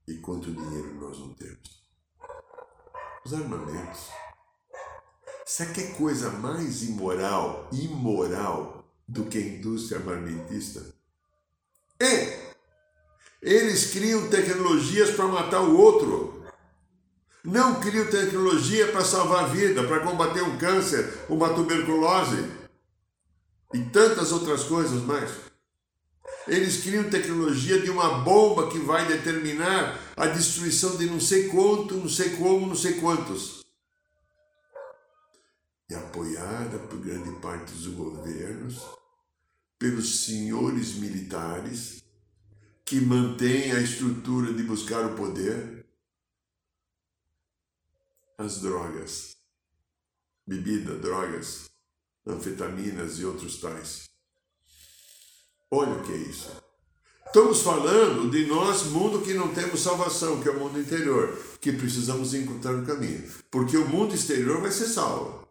E 0.07 0.17
quanto 0.17 0.51
dinheiro 0.51 0.95
nós 0.95 1.19
não 1.19 1.33
temos? 1.33 1.83
Os 3.25 3.33
armamentos. 3.33 4.09
Sabe 5.45 5.73
que 5.73 5.81
é 5.81 5.91
coisa 5.93 6.31
mais 6.31 6.83
imoral, 6.83 7.69
imoral, 7.71 8.83
do 9.07 9.25
que 9.25 9.37
a 9.37 9.41
indústria 9.41 9.99
armamentista? 9.99 10.93
É! 11.99 12.53
Eles 13.41 13.91
criam 13.91 14.27
tecnologias 14.29 15.11
para 15.11 15.27
matar 15.27 15.61
o 15.61 15.77
outro. 15.77 16.34
Não 17.45 17.79
criam 17.79 18.09
tecnologia 18.09 18.91
para 18.91 19.05
salvar 19.05 19.43
a 19.43 19.47
vida, 19.47 19.83
para 19.83 19.99
combater 19.99 20.41
um 20.41 20.57
câncer, 20.57 21.25
uma 21.29 21.53
tuberculose 21.53 22.43
e 23.71 23.83
tantas 23.83 24.31
outras 24.31 24.63
coisas 24.63 24.99
mais. 25.03 25.29
Eles 26.47 26.81
criam 26.81 27.09
tecnologia 27.09 27.79
de 27.79 27.91
uma 27.91 28.19
bomba 28.19 28.69
que 28.71 28.79
vai 28.79 29.07
determinar 29.07 29.99
a 30.17 30.25
destruição 30.25 30.97
de 30.97 31.05
não 31.05 31.19
sei 31.19 31.47
quanto, 31.47 31.95
não 31.95 32.09
sei 32.09 32.31
como, 32.31 32.65
não 32.65 32.75
sei 32.75 32.93
quantos. 32.99 33.63
E 35.87 35.93
apoiada 35.93 36.79
por 36.79 36.97
grande 36.99 37.31
parte 37.39 37.71
dos 37.73 37.87
governos, 37.87 38.81
pelos 39.77 40.25
senhores 40.25 40.95
militares, 40.95 42.03
que 42.83 42.99
mantêm 43.01 43.71
a 43.71 43.79
estrutura 43.79 44.51
de 44.53 44.63
buscar 44.63 45.05
o 45.05 45.15
poder, 45.15 45.74
as 48.37 48.59
drogas, 48.59 49.37
bebida, 50.45 50.95
drogas, 50.95 51.69
anfetaminas 52.27 53.19
e 53.19 53.25
outros 53.25 53.59
tais. 53.59 54.09
Olha 55.71 55.93
o 55.93 56.03
que 56.03 56.11
é 56.11 56.17
isso. 56.17 56.51
Estamos 57.25 57.61
falando 57.61 58.29
de 58.29 58.45
nós, 58.45 58.83
mundo 58.83 59.21
que 59.21 59.33
não 59.33 59.53
temos 59.53 59.81
salvação, 59.81 60.41
que 60.41 60.47
é 60.47 60.51
o 60.51 60.59
mundo 60.59 60.79
interior, 60.79 61.37
que 61.59 61.71
precisamos 61.71 62.33
encontrar 62.33 62.75
o 62.75 62.85
caminho. 62.85 63.23
Porque 63.51 63.75
o 63.75 63.87
mundo 63.87 64.15
exterior 64.15 64.61
vai 64.61 64.71
ser 64.71 64.87
salvo. 64.87 65.45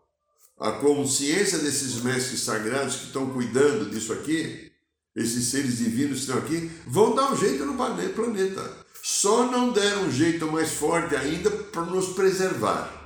A 0.58 0.72
consciência 0.72 1.58
desses 1.58 1.96
mestres 2.02 2.40
sagrados 2.40 2.96
que 2.96 3.06
estão 3.06 3.30
cuidando 3.32 3.90
disso 3.90 4.12
aqui, 4.12 4.72
esses 5.14 5.46
seres 5.48 5.78
divinos 5.78 6.24
que 6.24 6.30
estão 6.30 6.38
aqui, 6.38 6.70
vão 6.86 7.14
dar 7.14 7.32
um 7.32 7.36
jeito 7.36 7.66
no 7.66 7.76
planeta. 7.76 8.83
Só 9.06 9.50
não 9.50 9.70
deram 9.70 10.04
um 10.04 10.10
jeito 10.10 10.50
mais 10.50 10.72
forte 10.72 11.14
ainda 11.14 11.50
para 11.50 11.82
nos 11.82 12.14
preservar 12.14 13.04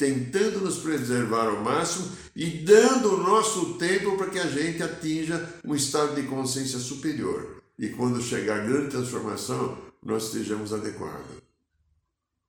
tentando 0.00 0.60
nos 0.60 0.78
preservar 0.78 1.48
ao 1.48 1.62
máximo 1.62 2.10
e 2.34 2.64
dando 2.64 3.16
o 3.16 3.22
nosso 3.22 3.74
tempo 3.74 4.16
para 4.16 4.30
que 4.30 4.38
a 4.38 4.46
gente 4.46 4.82
atinja 4.82 5.60
um 5.62 5.74
estado 5.74 6.14
de 6.14 6.26
consciência 6.26 6.78
superior. 6.78 7.62
E 7.78 7.90
quando 7.90 8.22
chegar 8.22 8.60
a 8.60 8.64
grande 8.64 8.88
transformação, 8.88 9.76
nós 10.02 10.24
estejamos 10.24 10.72
adequados. 10.72 11.36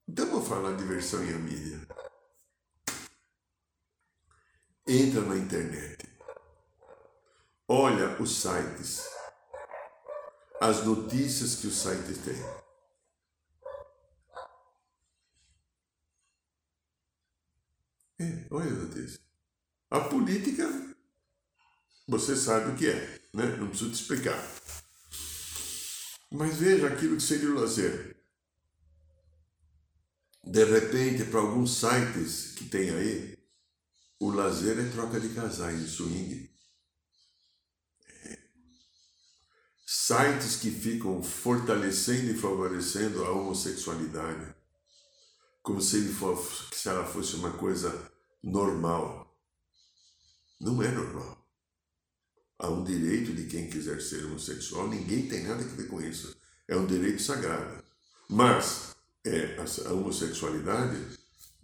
Então 0.08 0.27
vou 0.27 0.41
falar 0.41 0.77
de 0.77 0.86
versão 0.86 1.21
em 1.25 1.34
mídia. 1.34 1.82
Entra 4.88 5.19
na 5.19 5.36
internet. 5.36 6.06
Olha 7.67 8.15
os 8.21 8.41
sites. 8.41 9.04
As 10.62 10.86
notícias 10.86 11.56
que 11.56 11.65
os 11.65 11.76
sites 11.76 12.19
têm. 12.19 12.39
É, 18.19 18.45
olha 18.52 18.69
a 18.69 18.74
notícia. 18.74 19.19
A 19.89 20.02
política, 20.02 20.95
você 22.08 22.36
sabe 22.36 22.71
o 22.71 22.76
que 22.78 22.88
é, 22.88 23.21
né? 23.34 23.58
Não 23.58 23.69
preciso 23.69 23.89
te 23.89 23.95
explicar. 23.95 24.39
Mas 26.32 26.56
veja 26.58 26.88
aquilo 26.88 27.17
que 27.17 27.24
seria 27.24 27.50
o 27.50 27.56
lazer. 27.56 28.15
De 30.43 30.63
repente, 30.63 31.26
para 31.26 31.39
alguns 31.39 31.76
sites 31.76 32.54
que 32.56 32.65
tem 32.65 32.91
aí, 32.91 33.38
o 34.19 34.30
lazer 34.30 34.78
é 34.80 34.91
troca 34.91 35.19
de 35.19 35.34
casais, 35.34 35.89
swing. 35.89 36.47
É. 38.26 38.38
Sites 39.93 40.56
que 40.56 40.71
ficam 40.71 41.21
fortalecendo 41.21 42.32
e 42.32 42.38
favorecendo 42.38 43.25
a 43.25 43.32
homossexualidade, 43.32 44.56
como 45.62 45.82
se, 45.82 46.08
fosse, 46.13 46.63
se 46.73 46.88
ela 46.88 47.06
fosse 47.06 47.36
uma 47.36 47.51
coisa 47.51 48.10
normal. 48.41 49.38
Não 50.62 50.82
é 50.82 50.89
normal. 50.89 51.45
Há 52.58 52.69
um 52.69 52.86
direito 52.86 53.34
de 53.34 53.47
quem 53.47 53.69
quiser 53.69 54.01
ser 54.01 54.23
homossexual, 54.27 54.88
ninguém 54.88 55.27
tem 55.27 55.43
nada 55.43 55.62
a 55.62 55.67
ver 55.67 55.89
com 55.89 56.01
isso. 56.01 56.38
É 56.69 56.77
um 56.77 56.88
direito 56.88 57.21
sagrado. 57.21 57.84
Mas 58.30 58.95
é, 59.25 59.58
a 59.58 59.91
homossexualidade, 59.91 61.06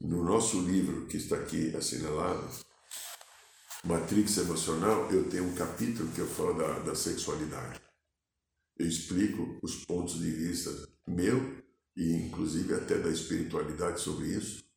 no 0.01 0.21
nosso 0.21 0.59
livro 0.63 1.07
que 1.07 1.15
está 1.15 1.37
aqui 1.37 1.73
assinalado, 1.73 2.45
Matrix 3.85 4.35
Emocional, 4.35 5.09
eu 5.13 5.29
tenho 5.29 5.45
um 5.45 5.55
capítulo 5.55 6.11
que 6.11 6.19
eu 6.19 6.27
falo 6.27 6.55
da, 6.55 6.79
da 6.79 6.93
sexualidade. 6.93 7.86
Eu 8.77 8.87
explico 8.87 9.59
os 9.61 9.85
pontos 9.85 10.19
de 10.19 10.31
vista 10.31 10.71
meu 11.07 11.63
e 11.95 12.13
inclusive 12.13 12.73
até 12.73 12.97
da 12.97 13.09
espiritualidade 13.09 14.01
sobre 14.01 14.27
isso 14.27 14.67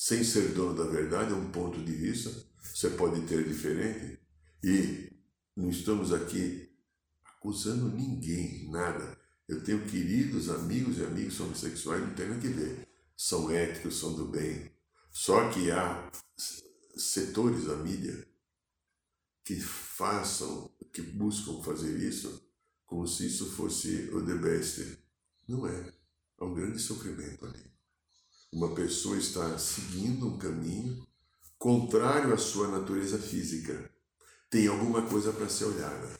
sem 0.00 0.22
ser 0.22 0.54
dono 0.54 0.76
da 0.76 0.88
verdade, 0.88 1.32
é 1.32 1.34
um 1.34 1.50
ponto 1.50 1.82
de 1.82 1.90
vista, 1.90 2.32
você 2.62 2.88
pode 2.90 3.20
ter 3.22 3.42
diferente. 3.42 4.20
E 4.62 5.12
não 5.56 5.70
estamos 5.70 6.12
aqui 6.12 6.70
acusando 7.24 7.90
ninguém, 7.90 8.70
nada. 8.70 9.18
Eu 9.48 9.60
tenho 9.64 9.84
queridos 9.86 10.48
amigos 10.50 10.98
e 10.98 11.04
amigos 11.04 11.40
homossexuais, 11.40 12.00
não 12.00 12.14
tem 12.14 12.28
nada 12.28 12.40
que 12.40 12.46
ver. 12.46 12.86
São 13.16 13.50
éticos, 13.50 13.98
são 13.98 14.14
do 14.14 14.28
bem. 14.28 14.70
Só 15.10 15.50
que 15.50 15.68
há 15.72 16.08
setores 16.96 17.64
da 17.64 17.74
mídia 17.74 18.24
que 19.42 19.60
façam, 19.60 20.70
que 20.92 21.02
buscam 21.02 21.60
fazer 21.60 21.98
isso 21.98 22.47
como 22.88 23.06
se 23.06 23.28
isso 23.28 23.52
fosse 23.52 24.10
o 24.12 24.26
the 24.26 24.34
best. 24.34 24.98
Não 25.46 25.64
é. 25.68 25.92
Há 26.40 26.44
um 26.44 26.54
grande 26.54 26.80
sofrimento 26.80 27.46
ali 27.46 27.78
uma 28.52 28.74
pessoa 28.74 29.16
está 29.18 29.58
seguindo 29.58 30.26
um 30.26 30.38
caminho 30.38 31.06
contrário 31.58 32.32
à 32.32 32.38
sua 32.38 32.68
natureza 32.68 33.18
física. 33.18 33.90
Tem 34.50 34.66
alguma 34.66 35.02
coisa 35.02 35.32
para 35.32 35.48
ser 35.48 35.66
olhada. 35.66 36.18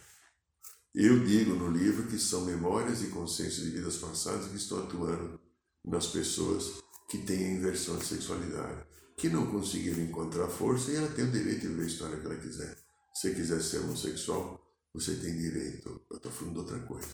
Eu 0.94 1.24
digo 1.24 1.54
no 1.54 1.70
livro 1.70 2.06
que 2.06 2.18
são 2.18 2.44
memórias 2.44 3.02
e 3.02 3.08
consciências 3.08 3.64
de 3.64 3.70
vidas 3.70 3.96
passadas 3.96 4.48
que 4.48 4.56
estão 4.56 4.78
atuando 4.78 5.40
nas 5.84 6.06
pessoas 6.06 6.82
que 7.08 7.18
têm 7.18 7.46
a 7.46 7.52
inversão 7.52 7.96
de 7.96 8.04
sexualidade, 8.04 8.84
que 9.16 9.30
não 9.30 9.46
conseguiram 9.50 10.02
encontrar 10.02 10.48
força 10.48 10.90
e 10.90 10.96
ela 10.96 11.08
tem 11.08 11.24
o 11.24 11.30
direito 11.30 11.62
de 11.62 11.68
ver 11.68 11.84
a 11.84 11.86
história 11.86 12.18
que 12.18 12.26
ela 12.26 12.36
quiser. 12.36 12.76
Se 13.14 13.34
quiser 13.34 13.62
ser 13.62 13.78
homossexual, 13.78 14.60
você 15.00 15.14
tem 15.14 15.36
direito. 15.36 16.00
Eu 16.10 16.16
estou 16.16 16.32
falando 16.32 16.54
de 16.54 16.58
outra 16.60 16.80
coisa. 16.80 17.08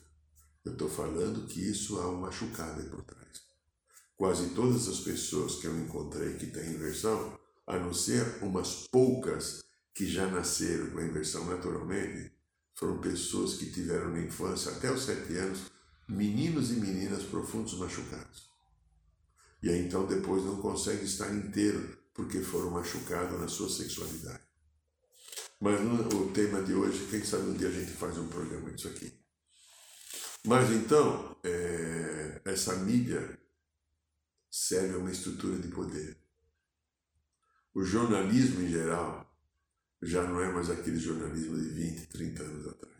Eu 0.65 0.73
estou 0.73 0.89
falando 0.89 1.47
que 1.47 1.61
isso 1.61 2.01
há 2.01 2.09
uma 2.09 2.29
machucada 2.29 2.83
por 2.85 3.03
trás. 3.03 3.43
Quase 4.17 4.51
todas 4.51 4.89
as 4.89 5.01
pessoas 5.01 5.57
que 5.57 5.67
eu 5.67 5.79
encontrei 5.79 6.35
que 6.35 6.47
têm 6.47 6.71
inversão, 6.71 7.39
a 7.67 7.79
não 7.79 7.93
ser 7.93 8.43
umas 8.43 8.87
poucas 8.89 9.63
que 9.95 10.07
já 10.07 10.27
nasceram 10.27 10.91
com 10.91 10.99
a 10.99 11.05
inversão 11.05 11.45
naturalmente, 11.45 12.33
foram 12.75 13.01
pessoas 13.01 13.55
que 13.55 13.71
tiveram 13.71 14.11
na 14.11 14.21
infância, 14.21 14.73
até 14.73 14.91
os 14.91 15.05
sete 15.05 15.37
anos, 15.37 15.71
meninos 16.09 16.71
e 16.71 16.75
meninas 16.75 17.23
profundos 17.25 17.79
machucados. 17.79 18.49
E 19.63 19.69
aí 19.69 19.87
então 19.87 20.07
depois 20.07 20.45
não 20.45 20.61
conseguem 20.61 21.05
estar 21.05 21.33
inteiro 21.35 21.99
porque 22.15 22.41
foram 22.41 22.71
machucados 22.71 23.39
na 23.39 23.49
sua 23.49 23.69
sexualidade. 23.69 24.44
Mas 25.61 25.81
o 26.13 26.31
tema 26.33 26.63
de 26.63 26.75
hoje, 26.75 27.07
quem 27.11 27.25
sabe 27.25 27.51
um 27.51 27.55
dia 27.55 27.69
a 27.69 27.73
gente 27.73 27.93
faz 27.93 28.19
um 28.19 28.29
programa 28.29 28.71
disso 28.71 28.89
aqui. 28.89 29.13
Mas 30.47 30.71
então, 30.71 31.37
é, 31.43 32.43
essa 32.45 32.77
mídia 32.77 33.39
serve 34.51 34.95
a 34.95 34.99
uma 34.99 35.11
estrutura 35.11 35.59
de 35.59 35.69
poder. 35.69 36.17
O 37.75 37.83
jornalismo 37.83 38.63
em 38.63 38.69
geral 38.69 39.35
já 40.03 40.23
não 40.23 40.41
é 40.41 40.53
mais 40.53 40.71
aquele 40.71 40.99
jornalismo 40.99 41.57
de 41.57 41.69
20, 41.71 42.07
30 42.09 42.43
anos 42.43 42.69
atrás. 42.69 42.95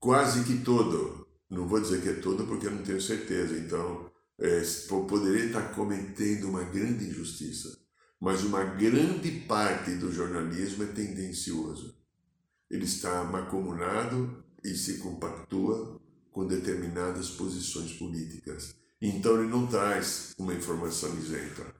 Quase 0.00 0.44
que 0.44 0.64
todo, 0.64 1.28
não 1.50 1.68
vou 1.68 1.80
dizer 1.80 2.02
que 2.02 2.08
é 2.08 2.14
todo 2.14 2.46
porque 2.46 2.66
eu 2.66 2.70
não 2.70 2.82
tenho 2.82 3.00
certeza, 3.00 3.56
então 3.58 4.10
é, 4.38 4.62
poderia 5.08 5.46
estar 5.46 5.74
cometendo 5.74 6.48
uma 6.48 6.64
grande 6.64 7.04
injustiça, 7.04 7.78
mas 8.24 8.42
uma 8.42 8.64
grande 8.64 9.30
parte 9.42 9.94
do 9.96 10.10
jornalismo 10.10 10.84
é 10.84 10.86
tendencioso. 10.86 11.96
Ele 12.70 12.84
está 12.84 13.22
macomunado 13.24 14.42
e 14.64 14.74
se 14.74 14.98
compactua 14.98 16.00
com 16.32 16.46
determinadas 16.46 17.30
posições 17.30 17.92
políticas 17.92 18.74
então 19.06 19.38
ele 19.38 19.50
não 19.50 19.66
traz 19.66 20.34
uma 20.38 20.54
informação 20.54 21.14
isenta. 21.18 21.74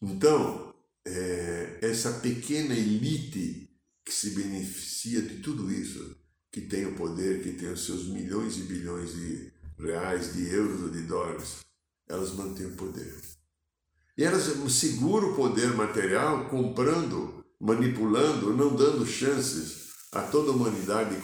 Então, 0.00 0.74
é, 1.04 1.78
essa 1.80 2.14
pequena 2.14 2.74
elite 2.74 3.70
que 4.04 4.12
se 4.12 4.30
beneficia 4.30 5.22
de 5.22 5.36
tudo 5.36 5.72
isso, 5.72 6.16
que 6.50 6.62
tem 6.62 6.84
o 6.86 6.96
poder, 6.96 7.44
que 7.44 7.52
tem 7.52 7.68
os 7.68 7.86
seus 7.86 8.08
milhões 8.08 8.56
e 8.58 8.62
bilhões 8.62 9.14
de 9.14 9.52
reais, 9.78 10.34
de 10.34 10.48
euros 10.48 10.82
ou 10.82 10.90
de 10.90 11.02
dólares, 11.02 11.60
elas 12.08 12.32
mantêm 12.34 12.66
o 12.66 12.74
poder. 12.76 13.20
E 14.16 14.24
elas 14.24 14.42
seguram 14.72 15.32
o 15.32 15.36
poder 15.36 15.74
material 15.74 16.48
comprando, 16.48 17.44
manipulando, 17.58 18.54
não 18.54 18.74
dando 18.74 19.06
chances 19.06 19.90
a 20.12 20.20
toda 20.20 20.50
a 20.50 20.54
humanidade 20.54 21.16
de 21.16 21.22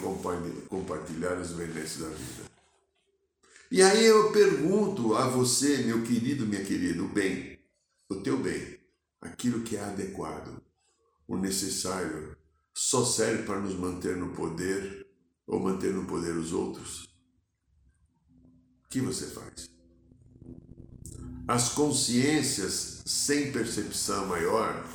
compartilhar 0.67 1.37
os 1.37 1.51
benesses 1.51 2.01
da 2.01 2.09
vida. 2.09 2.49
E 3.71 3.83
aí 3.83 4.03
eu 4.03 4.31
pergunto 4.31 5.13
a 5.13 5.27
você, 5.27 5.83
meu 5.83 6.01
querido, 6.01 6.47
minha 6.47 6.63
querida, 6.65 7.03
o 7.03 7.07
bem, 7.07 7.59
o 8.09 8.15
teu 8.15 8.37
bem, 8.37 8.79
aquilo 9.21 9.61
que 9.61 9.77
é 9.77 9.83
adequado, 9.83 10.59
o 11.27 11.37
necessário, 11.37 12.35
só 12.73 13.05
serve 13.05 13.43
para 13.43 13.59
nos 13.59 13.75
manter 13.75 14.17
no 14.17 14.33
poder 14.33 15.05
ou 15.45 15.59
manter 15.59 15.93
no 15.93 16.07
poder 16.07 16.35
os 16.35 16.51
outros? 16.51 17.03
O 18.85 18.89
que 18.89 19.01
você 19.01 19.27
faz? 19.27 19.69
As 21.49 21.69
consciências 21.69 23.01
sem 23.07 23.51
percepção 23.51 24.27
maior 24.27 24.85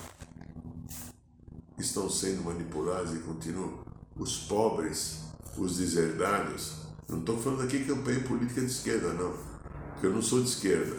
estão 1.76 2.08
sendo 2.08 2.44
manipuladas 2.44 3.12
e 3.12 3.18
continuam. 3.18 3.84
Os 4.14 4.36
pobres, 4.36 5.16
os 5.58 5.78
deserdados, 5.78 6.74
não 7.08 7.18
estou 7.18 7.36
falando 7.38 7.62
aqui 7.62 7.84
campanha 7.84 8.20
política 8.20 8.60
de 8.60 8.68
esquerda, 8.68 9.12
não, 9.14 9.36
porque 9.94 10.06
eu 10.06 10.12
não 10.12 10.22
sou 10.22 10.40
de 10.40 10.48
esquerda. 10.48 10.96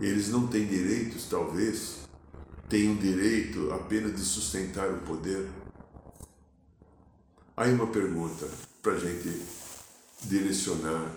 Eles 0.00 0.28
não 0.28 0.48
têm 0.48 0.66
direitos, 0.66 1.28
talvez, 1.28 1.98
tenham 2.68 2.96
direito 2.96 3.70
apenas 3.72 4.16
de 4.16 4.22
sustentar 4.22 4.90
o 4.90 4.98
poder. 5.02 5.48
Aí 7.56 7.72
uma 7.72 7.86
pergunta 7.86 8.48
para 8.82 8.94
a 8.94 8.98
gente 8.98 9.40
direcionar 10.24 11.14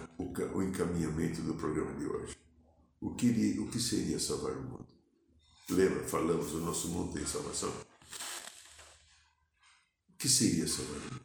o 0.53 0.61
encaminhamento 0.61 1.41
do 1.41 1.55
programa 1.55 1.91
de 1.95 2.05
hoje. 2.05 2.42
O 3.03 3.15
que, 3.15 3.59
o 3.59 3.67
que 3.67 3.81
seria 3.81 4.17
salvar 4.17 4.53
o 4.53 4.63
mundo? 4.63 4.87
Lembra, 5.69 6.07
falamos, 6.07 6.53
o 6.53 6.61
nosso 6.61 6.87
mundo 6.87 7.11
tem 7.11 7.25
salvação? 7.25 7.69
O 10.09 10.17
que 10.17 10.29
seria 10.29 10.65
salvar 10.65 10.95
o 10.95 11.01
mundo? 11.01 11.21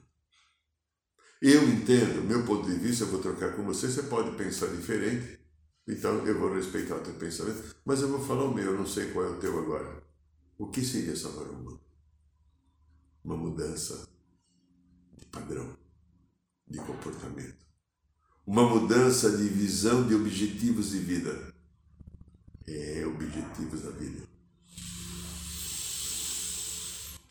Eu 1.40 1.68
entendo, 1.68 2.24
meu 2.24 2.44
ponto 2.44 2.68
de 2.68 2.76
vista, 2.76 3.04
eu 3.04 3.08
vou 3.08 3.22
trocar 3.22 3.54
com 3.54 3.62
você, 3.62 3.86
você 3.86 4.02
pode 4.02 4.36
pensar 4.36 4.66
diferente, 4.74 5.38
então 5.86 6.26
eu 6.26 6.36
vou 6.36 6.52
respeitar 6.52 6.96
o 6.96 7.00
teu 7.00 7.14
pensamento, 7.14 7.76
mas 7.84 8.02
eu 8.02 8.08
vou 8.08 8.26
falar 8.26 8.42
o 8.42 8.52
meu, 8.52 8.72
eu 8.72 8.78
não 8.78 8.86
sei 8.86 9.12
qual 9.12 9.26
é 9.26 9.28
o 9.28 9.38
teu 9.38 9.56
agora. 9.56 10.02
O 10.58 10.68
que 10.72 10.84
seria 10.84 11.14
salvar 11.14 11.46
o 11.46 11.54
mundo? 11.54 11.80
Uma 13.22 13.36
mudança 13.36 14.04
de 15.16 15.26
padrão, 15.26 15.78
de 16.66 16.78
comportamento. 16.80 17.64
Uma 18.44 18.68
mudança 18.68 19.36
de 19.36 19.48
visão 19.48 20.08
de 20.08 20.16
objetivos 20.16 20.90
de 20.90 20.98
vida. 20.98 21.56
É, 22.70 23.02
objetivos 23.06 23.82
da 23.82 23.90
vida. 23.90 24.18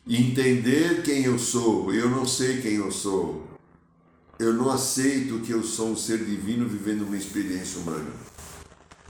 Entender 0.04 1.02
quem 1.02 1.24
eu 1.24 1.38
sou, 1.38 1.94
eu 1.94 2.10
não 2.10 2.26
sei 2.26 2.60
quem 2.60 2.74
eu 2.74 2.90
sou, 2.90 3.46
eu 4.38 4.52
não 4.52 4.68
aceito 4.70 5.40
que 5.40 5.52
eu 5.52 5.62
sou 5.62 5.90
um 5.90 5.96
ser 5.96 6.24
divino 6.24 6.68
vivendo 6.68 7.02
uma 7.02 7.16
experiência 7.16 7.80
humana. 7.80 8.10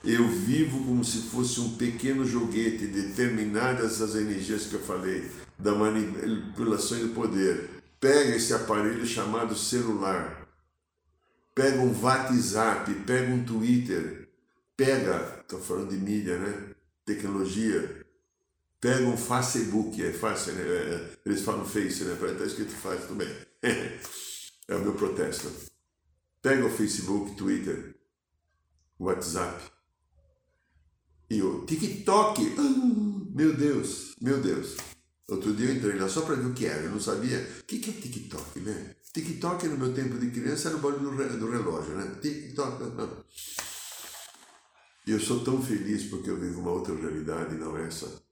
Eu 0.04 0.28
vivo 0.28 0.84
como 0.84 1.02
se 1.02 1.22
fosse 1.22 1.60
um 1.60 1.76
pequeno 1.76 2.26
joguete, 2.26 2.86
determinadas 2.86 4.02
as 4.02 4.14
energias 4.14 4.66
que 4.66 4.74
eu 4.74 4.80
falei, 4.80 5.30
da 5.58 5.74
manipulação 5.74 6.98
do 6.98 7.14
poder. 7.14 7.70
Pega 7.98 8.36
esse 8.36 8.52
aparelho 8.52 9.04
chamado 9.06 9.56
celular, 9.56 10.46
pega 11.54 11.80
um 11.80 11.98
WhatsApp, 12.00 12.92
pega 13.06 13.32
um 13.32 13.44
Twitter, 13.44 14.28
pega, 14.76 15.37
estou 15.48 15.60
falando 15.60 15.88
de 15.88 15.96
mídia, 15.96 16.38
né? 16.38 16.74
Tecnologia, 17.06 18.06
pega 18.78 19.06
um 19.06 19.16
Facebook, 19.16 20.04
é 20.04 20.12
fácil, 20.12 20.52
né? 20.52 21.16
Eles 21.24 21.40
falam 21.40 21.64
Face, 21.64 22.04
né? 22.04 22.12
Estar 22.12 22.44
escrito 22.44 22.72
fácil, 22.72 23.08
tudo 23.08 23.16
bem. 23.16 23.28
É 24.70 24.76
o 24.76 24.82
meu 24.82 24.92
protesto. 24.92 25.50
Pega 26.42 26.66
o 26.66 26.68
Facebook, 26.68 27.34
Twitter, 27.36 27.96
WhatsApp 29.00 29.62
e 31.30 31.40
o 31.40 31.64
TikTok. 31.64 32.54
Ah, 32.58 33.34
meu 33.34 33.56
Deus, 33.56 34.14
meu 34.20 34.42
Deus. 34.42 34.76
Outro 35.26 35.54
dia 35.54 35.70
eu 35.70 35.76
entrei 35.76 35.98
lá 35.98 36.06
só 36.06 36.20
para 36.20 36.34
ver 36.34 36.44
o 36.44 36.52
que 36.52 36.66
era, 36.66 36.82
eu 36.82 36.90
não 36.90 37.00
sabia. 37.00 37.38
O 37.60 37.64
que, 37.64 37.78
que 37.78 37.88
é 37.88 37.92
TikTok, 37.94 38.60
né? 38.60 38.94
TikTok 39.10 39.68
no 39.68 39.78
meu 39.78 39.94
tempo 39.94 40.18
de 40.18 40.30
criança 40.30 40.68
era 40.68 40.76
o 40.76 40.80
barulho 40.80 41.38
do 41.38 41.50
relógio, 41.50 41.94
né? 41.94 42.18
TikTok, 42.20 42.94
não. 42.94 43.24
E 45.08 45.10
eu 45.10 45.18
sou 45.18 45.42
tão 45.42 45.62
feliz 45.62 46.04
porque 46.04 46.28
eu 46.28 46.36
vivo 46.36 46.60
uma 46.60 46.70
outra 46.70 46.94
realidade, 46.94 47.56
não 47.56 47.78
essa. 47.78 48.22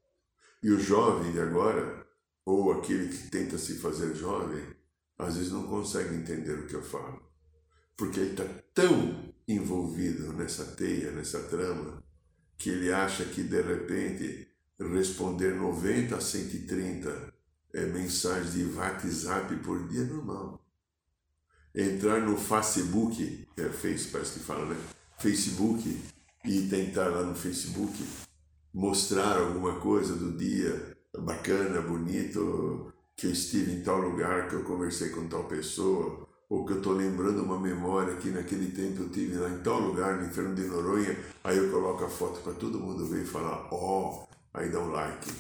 E 0.62 0.70
o 0.70 0.78
jovem 0.78 1.32
de 1.32 1.40
agora, 1.40 2.06
ou 2.44 2.70
aquele 2.70 3.08
que 3.08 3.30
tenta 3.30 3.56
se 3.56 3.76
fazer 3.76 4.14
jovem, 4.14 4.62
às 5.18 5.38
vezes 5.38 5.52
não 5.52 5.66
consegue 5.66 6.14
entender 6.14 6.52
o 6.52 6.66
que 6.66 6.74
eu 6.74 6.82
falo, 6.82 7.22
porque 7.96 8.20
ele 8.20 8.32
está 8.32 8.44
tão 8.74 9.32
envolvido 9.48 10.34
nessa 10.34 10.66
teia, 10.66 11.12
nessa 11.12 11.44
trama, 11.44 12.04
que 12.58 12.68
ele 12.68 12.92
acha 12.92 13.24
que 13.24 13.42
de 13.42 13.62
repente 13.62 14.46
responder 14.78 15.54
90 15.54 16.14
a 16.14 16.20
130 16.20 17.34
é, 17.72 17.86
mensagens 17.86 18.52
de 18.52 18.66
WhatsApp 18.66 19.56
por 19.64 19.88
dia 19.88 20.02
é 20.02 20.04
normal. 20.04 20.62
Entrar 21.74 22.20
no 22.20 22.36
Facebook, 22.36 23.48
é 23.56 23.70
Face, 23.70 24.08
parece 24.08 24.34
que 24.34 24.44
fala, 24.44 24.66
né? 24.66 24.76
Facebook, 25.18 26.14
e 26.46 26.68
tentar 26.68 27.08
lá 27.08 27.22
no 27.22 27.34
Facebook 27.34 28.04
mostrar 28.72 29.38
alguma 29.38 29.80
coisa 29.80 30.14
do 30.14 30.36
dia 30.36 30.96
bacana, 31.18 31.80
bonito, 31.80 32.92
que 33.16 33.26
eu 33.26 33.32
estive 33.32 33.72
em 33.72 33.82
tal 33.82 33.98
lugar, 33.98 34.48
que 34.48 34.54
eu 34.54 34.64
conversei 34.64 35.08
com 35.10 35.26
tal 35.26 35.44
pessoa, 35.44 36.28
ou 36.48 36.64
que 36.64 36.74
eu 36.74 36.78
estou 36.78 36.92
lembrando 36.92 37.42
uma 37.42 37.58
memória 37.58 38.16
que 38.16 38.30
naquele 38.30 38.70
tempo 38.70 39.02
eu 39.02 39.08
tive 39.08 39.36
lá 39.36 39.48
em 39.48 39.58
tal 39.62 39.80
lugar, 39.80 40.20
no 40.20 40.26
inferno 40.26 40.54
de 40.54 40.62
Noronha, 40.62 41.18
aí 41.42 41.56
eu 41.56 41.70
coloco 41.70 42.04
a 42.04 42.08
foto 42.08 42.40
para 42.42 42.52
todo 42.52 42.78
mundo 42.78 43.06
ver 43.06 43.22
e 43.22 43.26
falar, 43.26 43.68
ó, 43.72 44.26
oh, 44.26 44.28
aí 44.54 44.70
dá 44.70 44.78
um 44.78 44.90
like. 44.90 45.32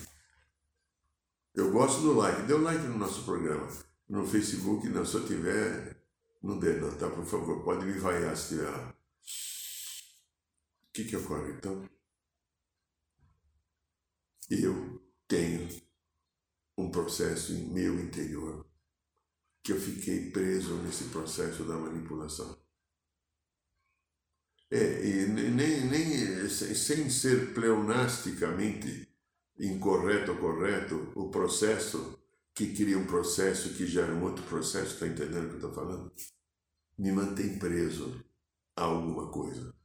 Eu 1.54 1.70
gosto 1.70 2.02
do 2.02 2.14
like, 2.14 2.42
dê 2.42 2.54
um 2.54 2.62
like 2.62 2.82
no 2.86 2.98
nosso 2.98 3.24
programa. 3.24 3.68
No 4.08 4.26
Facebook, 4.26 4.88
não, 4.88 5.04
se 5.04 5.14
eu 5.14 5.26
tiver, 5.26 5.96
não 6.42 6.58
dê 6.58 6.74
não, 6.80 6.90
tá? 6.92 7.08
Por 7.08 7.24
favor, 7.24 7.62
pode 7.62 7.84
me 7.84 7.92
vaiar 7.98 8.36
se 8.36 8.56
tiver 8.56 8.70
lá. 8.70 8.94
Que 10.96 11.04
que 11.04 11.16
ocorre 11.16 11.52
então? 11.52 11.86
Eu 14.48 14.98
tenho 15.28 15.68
um 16.78 16.90
processo 16.90 17.52
em 17.52 17.70
meu 17.70 18.00
interior, 18.00 18.66
que 19.62 19.72
eu 19.72 19.78
fiquei 19.78 20.30
preso 20.30 20.74
nesse 20.76 21.10
processo 21.10 21.64
da 21.64 21.76
manipulação. 21.76 22.58
É, 24.70 25.06
e 25.06 25.26
nem, 25.26 25.84
nem 25.84 26.48
sem 26.48 27.10
ser 27.10 27.52
pleonasticamente 27.52 29.06
incorreto 29.58 30.32
ou 30.32 30.38
correto, 30.38 31.12
o 31.14 31.30
processo 31.30 32.18
que 32.54 32.74
cria 32.74 32.98
um 32.98 33.06
processo 33.06 33.74
que 33.74 33.86
gera 33.86 34.14
um 34.14 34.22
outro 34.22 34.42
processo, 34.46 34.94
está 34.94 35.06
entendendo 35.06 35.44
o 35.44 35.48
que 35.48 35.54
eu 35.56 35.68
estou 35.68 35.74
falando? 35.74 36.10
Me 36.96 37.12
mantém 37.12 37.58
preso 37.58 38.24
a 38.74 38.84
alguma 38.84 39.30
coisa. 39.30 39.76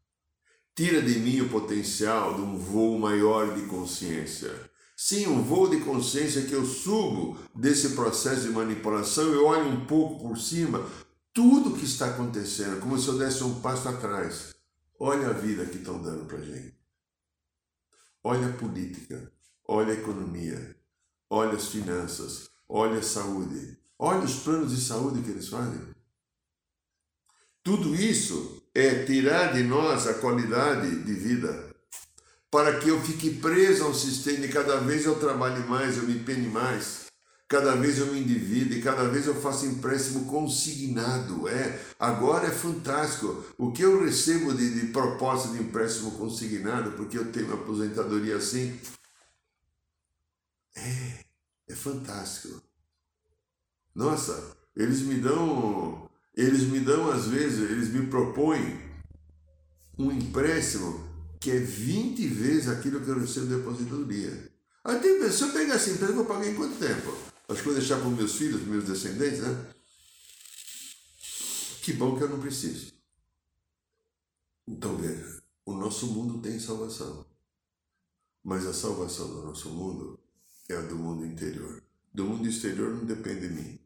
Tira 0.76 1.02
de 1.02 1.20
mim 1.20 1.42
o 1.42 1.50
potencial 1.50 2.36
de 2.36 2.42
um 2.42 2.58
voo 2.58 2.98
maior 2.98 3.54
de 3.56 3.66
consciência 3.68 4.72
Sim, 5.04 5.26
um 5.26 5.42
voo 5.42 5.68
de 5.68 5.80
consciência 5.80 6.44
que 6.44 6.54
eu 6.54 6.64
subo 6.64 7.36
desse 7.56 7.96
processo 7.96 8.44
de 8.44 8.50
manipulação, 8.50 9.34
eu 9.34 9.48
olho 9.48 9.68
um 9.68 9.84
pouco 9.88 10.28
por 10.28 10.38
cima, 10.38 10.88
tudo 11.34 11.76
que 11.76 11.86
está 11.86 12.12
acontecendo, 12.12 12.80
como 12.80 13.00
se 13.00 13.08
eu 13.08 13.18
desse 13.18 13.44
um 13.44 13.62
passo 13.62 13.90
atrás. 13.90 14.54
Olha 15.00 15.30
a 15.30 15.34
vida 15.34 15.66
que 15.66 15.80
estão 15.80 16.00
dando 16.00 16.28
para 16.28 16.40
gente. 16.40 16.80
Olha 18.24 18.50
a 18.50 18.54
política, 18.54 19.34
olha 19.68 19.92
a 19.92 19.98
economia, 19.98 20.78
olha 21.32 21.54
as 21.54 21.70
finanças, 21.70 22.52
olha 22.70 23.00
a 23.00 23.04
saúde, 23.04 23.80
olha 23.98 24.24
os 24.24 24.36
planos 24.44 24.70
de 24.70 24.80
saúde 24.80 25.24
que 25.24 25.32
eles 25.32 25.50
fazem. 25.50 25.82
Tudo 27.64 27.96
isso 27.96 28.61
é 28.74 29.04
tirar 29.04 29.54
de 29.54 29.64
nós 29.64 30.08
a 30.08 30.14
qualidade 30.16 31.04
de 31.04 31.14
vida 31.14 31.72
para 32.52 32.80
que 32.80 32.90
eu 32.90 33.02
fique 33.02 33.36
preso 33.36 33.86
ao 33.86 33.94
sistema 33.94 34.46
e 34.46 34.50
cada 34.50 34.78
vez 34.82 35.06
eu 35.06 35.18
trabalhe 35.18 35.64
mais, 35.64 35.98
eu 35.98 36.04
me 36.04 36.20
pene 36.20 36.50
mais, 36.50 37.06
cada 37.48 37.76
vez 37.76 37.98
eu 37.98 38.08
me 38.08 38.20
endivido 38.20 38.76
e 38.76 38.82
cada 38.82 39.08
vez 39.08 39.26
eu 39.26 39.36
faço 39.36 39.66
empréstimo 39.66 40.26
consignado. 40.26 41.48
É, 41.48 41.80
agora 41.98 42.48
é 42.48 42.52
fantástico. 42.52 43.46
O 43.58 43.72
que 43.72 43.82
eu 43.84 44.04
recebo 44.04 44.54
de, 44.54 44.82
de 44.82 44.88
proposta 44.88 45.50
de 45.50 45.64
empréstimo 45.64 46.12
consignado, 46.12 46.92
porque 46.92 47.18
eu 47.18 47.32
tenho 47.32 47.48
uma 47.48 47.56
aposentadoria 47.56 48.36
assim, 48.36 48.78
é, 50.76 51.26
é 51.70 51.76
fantástico. 51.76 52.62
Nossa, 53.96 54.58
eles 54.76 55.02
me 55.02 55.16
dão, 55.16 56.10
eles 56.36 56.64
me 56.64 56.80
dão 56.80 57.12
às 57.12 57.28
vezes, 57.28 57.70
eles 57.70 57.90
me 57.90 58.08
propõem 58.08 58.80
um 59.98 60.12
empréstimo 60.12 61.10
que 61.40 61.52
é 61.52 61.58
20 61.58 62.28
vezes 62.28 62.68
aquilo 62.68 63.02
que 63.02 63.10
eu 63.10 63.20
recebo 63.20 63.48
de 63.48 63.56
aposentadoria. 63.56 64.52
Aí 64.84 65.00
tem, 65.00 65.32
se 65.32 65.44
eu 65.44 65.52
pegar 65.52 65.76
essa 65.76 65.90
empresa, 65.90 66.12
eu 66.12 66.18
vou 66.18 66.26
pagar 66.26 66.48
em 66.48 66.56
quanto 66.56 66.78
tempo? 66.78 67.12
Acho 67.50 67.60
que 67.60 67.66
vou 67.66 67.74
deixar 67.74 67.98
para 67.98 68.08
os 68.08 68.16
meus 68.16 68.36
filhos, 68.36 68.62
meus 68.62 68.86
descendentes, 68.86 69.40
né? 69.40 69.74
Que 71.82 71.94
bom 71.94 72.16
que 72.16 72.24
eu 72.24 72.30
não 72.30 72.40
preciso. 72.40 72.94
Então 74.68 74.96
veja, 74.96 75.42
o 75.66 75.74
nosso 75.74 76.08
mundo 76.08 76.42
tem 76.42 76.60
salvação. 76.60 77.26
Mas 78.44 78.66
a 78.66 78.74
salvação 78.74 79.28
do 79.28 79.42
nosso 79.44 79.70
mundo 79.70 80.20
é 80.70 80.76
a 80.76 80.82
do 80.82 80.96
mundo 80.96 81.26
interior. 81.26 81.82
Do 82.14 82.26
mundo 82.26 82.48
exterior 82.48 82.96
não 82.96 83.06
depende 83.06 83.48
de 83.48 83.54
mim. 83.54 83.80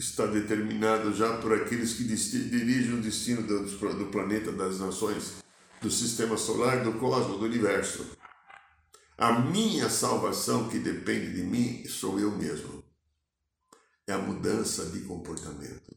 Está 0.00 0.24
determinado 0.24 1.12
já 1.12 1.36
por 1.36 1.52
aqueles 1.52 1.92
que 1.92 2.04
dirigem 2.04 2.94
o 2.94 3.02
destino 3.02 3.42
do 3.42 4.06
planeta, 4.06 4.50
das 4.50 4.80
nações, 4.80 5.34
do 5.82 5.90
sistema 5.90 6.38
solar, 6.38 6.82
do 6.82 6.94
cosmos, 6.94 7.38
do 7.38 7.44
universo. 7.44 8.06
A 9.18 9.38
minha 9.38 9.90
salvação 9.90 10.70
que 10.70 10.78
depende 10.78 11.34
de 11.34 11.42
mim 11.42 11.84
sou 11.86 12.18
eu 12.18 12.30
mesmo. 12.30 12.82
É 14.06 14.14
a 14.14 14.18
mudança 14.18 14.86
de 14.86 15.00
comportamento. 15.00 15.94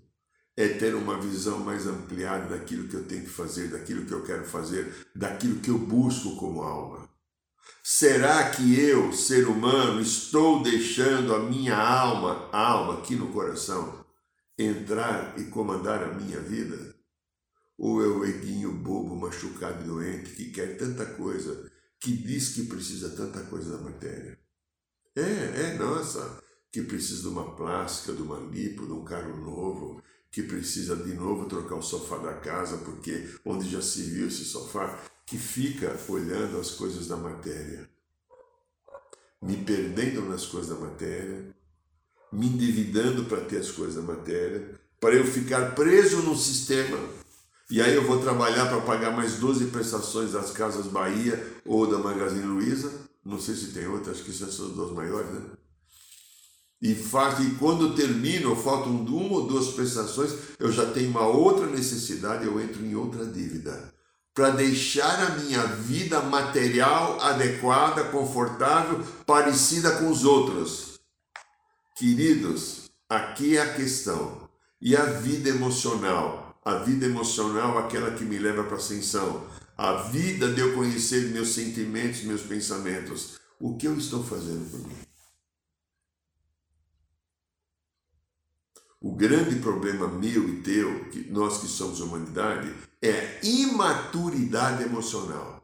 É 0.58 0.68
ter 0.68 0.96
uma 0.96 1.18
visão 1.22 1.60
mais 1.60 1.88
ampliada 1.88 2.58
daquilo 2.58 2.90
que 2.90 2.96
eu 2.96 3.06
tenho 3.06 3.24
que 3.24 3.30
fazer, 3.30 3.70
daquilo 3.70 4.06
que 4.06 4.12
eu 4.12 4.26
quero 4.26 4.44
fazer, 4.44 4.94
daquilo 5.16 5.62
que 5.62 5.70
eu 5.70 5.78
busco 5.78 6.36
como 6.36 6.62
alma. 6.62 7.10
Será 7.84 8.50
que 8.50 8.80
eu, 8.80 9.12
ser 9.12 9.48
humano, 9.48 10.02
estou 10.02 10.64
deixando 10.64 11.36
a 11.36 11.40
minha 11.40 11.76
alma, 11.76 12.50
a 12.52 12.58
alma 12.58 13.00
aqui 13.00 13.16
no 13.16 13.32
coração, 13.34 14.06
entrar 14.58 15.38
e 15.38 15.46
comandar 15.46 16.02
a 16.04 16.14
minha 16.14 16.40
vida? 16.40 16.96
Ou 17.78 18.02
é 18.02 18.08
o 18.08 18.24
eguinho 18.24 18.72
bobo, 18.72 19.16
machucado 19.16 19.84
e 19.84 19.88
doente 19.88 20.32
que 20.32 20.52
quer 20.52 20.78
tanta 20.78 21.06
coisa, 21.06 21.70
que 22.00 22.16
diz 22.16 22.54
que 22.54 22.66
precisa 22.66 23.10
tanta 23.10 23.42
coisa 23.42 23.78
da 23.78 23.84
matéria? 23.84 24.40
É, 25.16 25.22
é, 25.22 25.78
nossa, 25.78 26.42
que 26.72 26.82
precisa 26.82 27.24
de 27.24 27.28
uma 27.28 27.56
plástica, 27.56 28.14
de 28.14 28.22
uma 28.22 28.40
lipo, 28.40 28.86
de 28.86 28.94
um 28.94 29.04
carro 29.04 29.38
novo, 29.38 30.02
que 30.32 30.42
precisa 30.42 30.96
de 30.96 31.14
novo 31.14 31.46
trocar 31.46 31.76
o 31.76 31.82
sofá 31.84 32.18
da 32.18 32.34
casa, 32.34 32.78
porque 32.78 33.30
onde 33.46 33.70
já 33.70 33.82
se 33.82 34.02
viu 34.02 34.28
esse 34.28 34.44
sofá, 34.46 35.00
que 35.26 35.38
fica 35.38 35.98
olhando 36.08 36.60
as 36.60 36.72
coisas 36.72 37.08
da 37.08 37.16
matéria, 37.16 37.90
me 39.42 39.58
perdendo 39.58 40.22
nas 40.24 40.46
coisas 40.46 40.70
da 40.70 40.76
matéria, 40.76 41.56
me 42.32 42.48
endividando 42.48 43.26
para 43.26 43.42
ter 43.42 43.58
as 43.58 43.72
coisas 43.72 43.96
da 43.96 44.02
matéria, 44.02 44.80
para 45.00 45.16
eu 45.16 45.26
ficar 45.26 45.76
preso 45.76 46.22
num 46.22 46.36
sistema. 46.36 46.98
E 47.70 47.82
aí 47.82 47.96
eu 47.96 48.06
vou 48.06 48.20
trabalhar 48.22 48.68
para 48.68 48.82
pagar 48.82 49.12
mais 49.12 49.36
12 49.36 49.68
prestações 49.68 50.34
das 50.34 50.52
Casas 50.52 50.88
Bahia 50.88 51.42
ou 51.66 51.88
da 51.88 51.98
Magazine 51.98 52.46
Luiza. 52.46 52.92
Não 53.24 53.40
sei 53.40 53.56
se 53.56 53.68
tem 53.68 53.88
outra, 53.88 54.12
acho 54.12 54.24
que 54.24 54.32
essas 54.32 54.54
são 54.54 54.68
as 54.68 54.74
duas 54.74 54.92
maiores, 54.92 55.32
né? 55.32 55.42
E, 56.82 56.94
faz, 56.94 57.40
e 57.40 57.52
quando 57.52 57.96
termino, 57.96 58.58
faltam 58.58 58.92
uma 58.92 59.36
ou 59.36 59.48
duas 59.48 59.68
prestações, 59.68 60.34
eu 60.60 60.70
já 60.70 60.86
tenho 60.92 61.10
uma 61.10 61.26
outra 61.26 61.66
necessidade, 61.66 62.46
eu 62.46 62.60
entro 62.60 62.86
em 62.86 62.94
outra 62.94 63.26
dívida 63.26 63.94
para 64.34 64.50
deixar 64.50 65.28
a 65.28 65.30
minha 65.38 65.64
vida 65.68 66.20
material 66.22 67.20
adequada, 67.22 68.06
confortável, 68.06 69.04
parecida 69.26 69.98
com 69.98 70.10
os 70.10 70.26
outros. 70.26 71.00
Queridos, 71.96 72.90
aqui 73.08 73.58
é 73.58 73.62
a 73.62 73.74
questão. 73.74 74.50
E 74.82 74.96
a 74.96 75.06
vida 75.06 75.50
emocional? 75.50 76.60
A 76.66 76.76
vida 76.76 77.06
emocional, 77.06 77.78
aquela 77.78 78.12
que 78.12 78.26
me 78.26 78.40
leva 78.40 78.64
para 78.64 78.76
a 78.76 78.78
ascensão. 78.78 79.46
A 79.78 79.94
vida 79.94 80.52
de 80.52 80.62
eu 80.62 80.74
conhecer 80.74 81.32
meus 81.32 81.50
sentimentos, 81.50 82.24
meus 82.24 82.42
pensamentos. 82.42 83.40
O 83.60 83.78
que 83.78 83.88
eu 83.88 83.98
estou 83.98 84.24
fazendo 84.24 84.70
por 84.70 84.80
mim? 84.80 85.13
O 89.04 89.12
grande 89.12 89.58
problema 89.58 90.08
meu 90.08 90.48
e 90.48 90.62
teu, 90.62 91.04
que 91.12 91.30
nós 91.30 91.58
que 91.58 91.68
somos 91.68 92.00
humanidade, 92.00 92.74
é 93.02 93.38
imaturidade 93.44 94.82
emocional. 94.84 95.62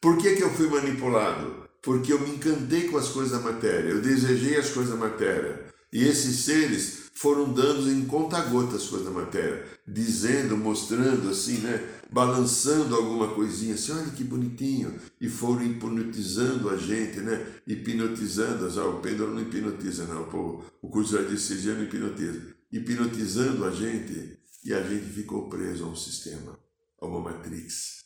Por 0.00 0.16
que, 0.16 0.34
que 0.34 0.42
eu 0.42 0.50
fui 0.54 0.70
manipulado? 0.70 1.68
Porque 1.82 2.10
eu 2.10 2.18
me 2.18 2.30
encantei 2.30 2.88
com 2.88 2.96
as 2.96 3.10
coisas 3.10 3.32
da 3.32 3.52
matéria, 3.52 3.90
eu 3.90 4.00
desejei 4.00 4.56
as 4.56 4.70
coisas 4.70 4.94
da 4.94 4.98
matéria. 4.98 5.66
E 5.92 6.02
esses 6.02 6.46
seres 6.46 7.10
foram 7.12 7.52
dando 7.52 7.90
em 7.90 8.06
conta-gotas 8.06 8.84
as 8.84 8.88
coisas 8.88 9.06
da 9.06 9.12
matéria, 9.12 9.66
dizendo, 9.86 10.56
mostrando 10.56 11.28
assim, 11.28 11.58
né? 11.58 11.86
Balançando 12.10 12.94
alguma 12.94 13.34
coisinha 13.34 13.74
assim, 13.74 13.92
olha 13.92 14.10
que 14.10 14.24
bonitinho. 14.24 14.98
E 15.20 15.28
foram 15.28 15.64
hipnotizando 15.64 16.70
a 16.70 16.76
gente, 16.76 17.20
né? 17.20 17.60
Hipnotizando, 17.66 18.80
ah, 18.80 18.88
o 18.88 19.00
pêndulo 19.00 19.34
não 19.34 19.42
hipnotiza, 19.42 20.06
não. 20.06 20.28
Pô, 20.28 20.62
o 20.80 20.88
curso 20.88 21.18
de 21.18 21.26
anestesia 21.26 21.74
não 21.74 21.84
hipnotiza. 21.84 22.54
Hipnotizando 22.72 23.64
a 23.64 23.70
gente 23.70 24.38
e 24.64 24.72
a 24.72 24.82
gente 24.82 25.12
ficou 25.12 25.48
preso 25.48 25.84
a 25.84 25.88
um 25.88 25.96
sistema, 25.96 26.58
a 27.00 27.06
uma 27.06 27.20
matrix. 27.20 28.04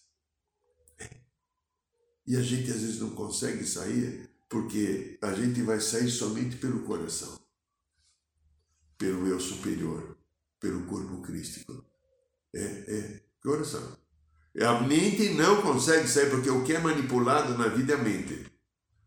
E 2.27 2.37
a 2.37 2.43
gente 2.43 2.71
às 2.71 2.81
vezes 2.81 3.01
não 3.01 3.11
consegue 3.11 3.65
sair 3.67 4.31
porque 4.49 5.19
a 5.23 5.33
gente 5.33 5.63
vai 5.63 5.81
sair 5.81 6.11
somente 6.11 6.57
pelo 6.57 6.83
coração, 6.85 7.41
pelo 8.99 9.27
eu 9.27 9.41
superior, 9.41 10.19
pelo 10.61 10.87
corpo 10.87 11.23
crístico. 11.23 11.85
É, 12.55 12.63
é, 12.63 13.23
coração. 13.43 13.97
A 14.61 14.81
mente 14.81 15.31
não 15.31 15.63
consegue 15.63 16.07
sair 16.07 16.31
porque 16.31 16.51
o 16.51 16.63
que 16.63 16.75
é 16.75 16.79
manipulado 16.79 17.57
na 17.57 17.69
vida 17.69 17.95
é 17.95 17.97
a 17.97 18.03
mente. 18.03 18.47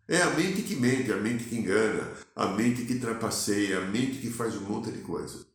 É 0.07 0.21
a 0.21 0.29
mente 0.31 0.63
que 0.63 0.75
mente, 0.75 1.11
a 1.11 1.17
mente 1.17 1.45
que 1.45 1.55
engana, 1.55 2.11
a 2.35 2.47
mente 2.47 2.85
que 2.85 2.99
trapaceia, 2.99 3.79
a 3.79 3.85
mente 3.85 4.19
que 4.19 4.29
faz 4.29 4.55
um 4.55 4.61
monte 4.61 4.91
de 4.91 5.01
coisa. 5.01 5.45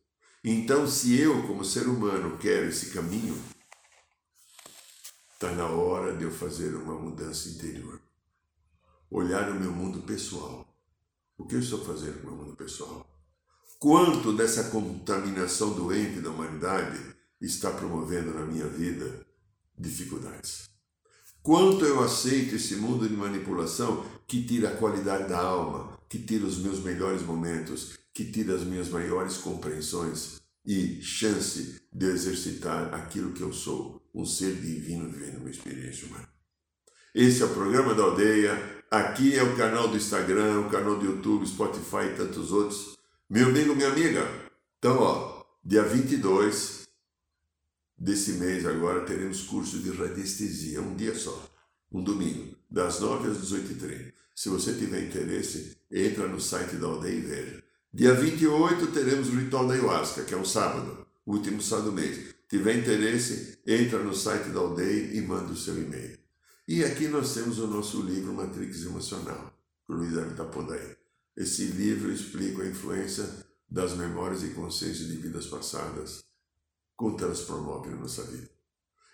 Então, 0.43 0.87
se 0.87 1.19
eu, 1.19 1.45
como 1.47 1.63
ser 1.63 1.87
humano, 1.87 2.37
quero 2.37 2.67
esse 2.67 2.87
caminho, 2.87 3.39
está 5.33 5.51
na 5.51 5.67
hora 5.67 6.15
de 6.15 6.23
eu 6.23 6.31
fazer 6.31 6.75
uma 6.75 6.95
mudança 6.95 7.49
interior. 7.49 8.01
Olhar 9.09 9.49
o 9.51 9.59
meu 9.59 9.71
mundo 9.71 10.01
pessoal. 10.01 10.67
O 11.37 11.45
que 11.45 11.55
eu 11.55 11.59
estou 11.59 11.83
fazendo 11.83 12.21
com 12.21 12.27
o 12.27 12.31
meu 12.31 12.45
mundo 12.45 12.55
pessoal? 12.55 13.07
Quanto 13.79 14.33
dessa 14.33 14.65
contaminação 14.65 15.73
doente 15.73 16.21
da 16.21 16.29
humanidade 16.29 16.99
está 17.41 17.71
promovendo 17.71 18.33
na 18.33 18.45
minha 18.45 18.67
vida 18.67 19.25
dificuldades? 19.77 20.69
Quanto 21.41 21.83
eu 21.85 22.03
aceito 22.03 22.55
esse 22.55 22.75
mundo 22.75 23.09
de 23.09 23.15
manipulação 23.15 24.05
que 24.27 24.43
tira 24.43 24.69
a 24.69 24.77
qualidade 24.77 25.27
da 25.27 25.39
alma, 25.39 25.97
que 26.07 26.19
tira 26.19 26.45
os 26.45 26.59
meus 26.59 26.79
melhores 26.79 27.23
momentos, 27.23 27.97
que 28.13 28.25
tira 28.25 28.53
as 28.55 28.63
minhas 28.63 28.89
maiores 28.89 29.37
compreensões 29.37 30.39
e 30.63 31.01
chance 31.01 31.81
de 31.91 32.05
exercitar 32.05 32.93
aquilo 32.93 33.33
que 33.33 33.41
eu 33.41 33.51
sou, 33.51 33.99
um 34.13 34.23
ser 34.23 34.53
divino 34.53 35.09
vivendo 35.09 35.39
uma 35.39 35.49
experiência 35.49 36.07
humana. 36.07 36.29
Esse 37.13 37.41
é 37.41 37.45
o 37.45 37.53
programa 37.53 37.95
da 37.95 38.03
aldeia. 38.03 38.83
Aqui 38.91 39.35
é 39.35 39.43
o 39.43 39.55
canal 39.57 39.87
do 39.87 39.97
Instagram, 39.97 40.61
o 40.61 40.69
canal 40.69 40.97
do 40.97 41.05
YouTube, 41.05 41.47
Spotify 41.47 42.05
e 42.11 42.15
tantos 42.15 42.51
outros. 42.51 42.97
Meu 43.29 43.47
amigo, 43.47 43.75
minha 43.75 43.89
amiga. 43.89 44.27
Então, 44.77 44.97
ó, 44.97 45.43
dia 45.63 45.83
22 45.83 46.80
desse 48.01 48.33
mês 48.33 48.65
agora 48.65 49.05
teremos 49.05 49.43
curso 49.43 49.77
de 49.77 49.91
radiestesia, 49.91 50.81
um 50.81 50.95
dia 50.95 51.13
só, 51.13 51.47
um 51.91 52.03
domingo, 52.03 52.57
das 52.69 52.99
9 52.99 53.29
às 53.29 53.37
18h30. 53.37 54.11
Se 54.35 54.49
você 54.49 54.73
tiver 54.73 55.05
interesse, 55.05 55.77
entra 55.91 56.27
no 56.27 56.41
site 56.41 56.77
da 56.77 56.87
aldeia 56.87 57.13
e 57.13 57.21
veja. 57.21 57.63
Dia 57.93 58.15
28 58.15 58.87
teremos 58.87 59.27
o 59.27 59.35
ritual 59.35 59.67
da 59.67 59.75
ayahuasca, 59.75 60.23
que 60.23 60.33
é 60.33 60.37
um 60.37 60.45
sábado, 60.45 61.05
último 61.27 61.61
sábado 61.61 61.91
do 61.91 61.91
mês. 61.91 62.15
Se 62.15 62.57
tiver 62.57 62.79
interesse, 62.79 63.59
entra 63.67 63.99
no 63.99 64.15
site 64.15 64.49
da 64.49 64.61
aldeia 64.61 65.13
e 65.13 65.21
manda 65.21 65.53
o 65.53 65.57
seu 65.57 65.77
e-mail. 65.79 66.17
E 66.67 66.83
aqui 66.83 67.07
nós 67.07 67.35
temos 67.35 67.59
o 67.59 67.67
nosso 67.67 68.01
livro 68.01 68.33
Matrix 68.33 68.83
Emocional, 68.83 69.53
o 69.87 69.93
Luiz 69.93 70.13
deve 70.13 70.31
estar 70.31 70.45
pondo 70.45 70.73
aí. 70.73 70.95
Esse 71.37 71.65
livro 71.65 72.11
explica 72.11 72.63
a 72.63 72.67
influência 72.67 73.29
das 73.69 73.95
memórias 73.95 74.43
e 74.43 74.49
consciência 74.49 75.05
de 75.05 75.17
vidas 75.17 75.45
passadas, 75.45 76.21
como 77.01 77.17
promovem 77.17 77.91
na 77.93 78.01
nossa 78.01 78.21
vida. 78.23 78.47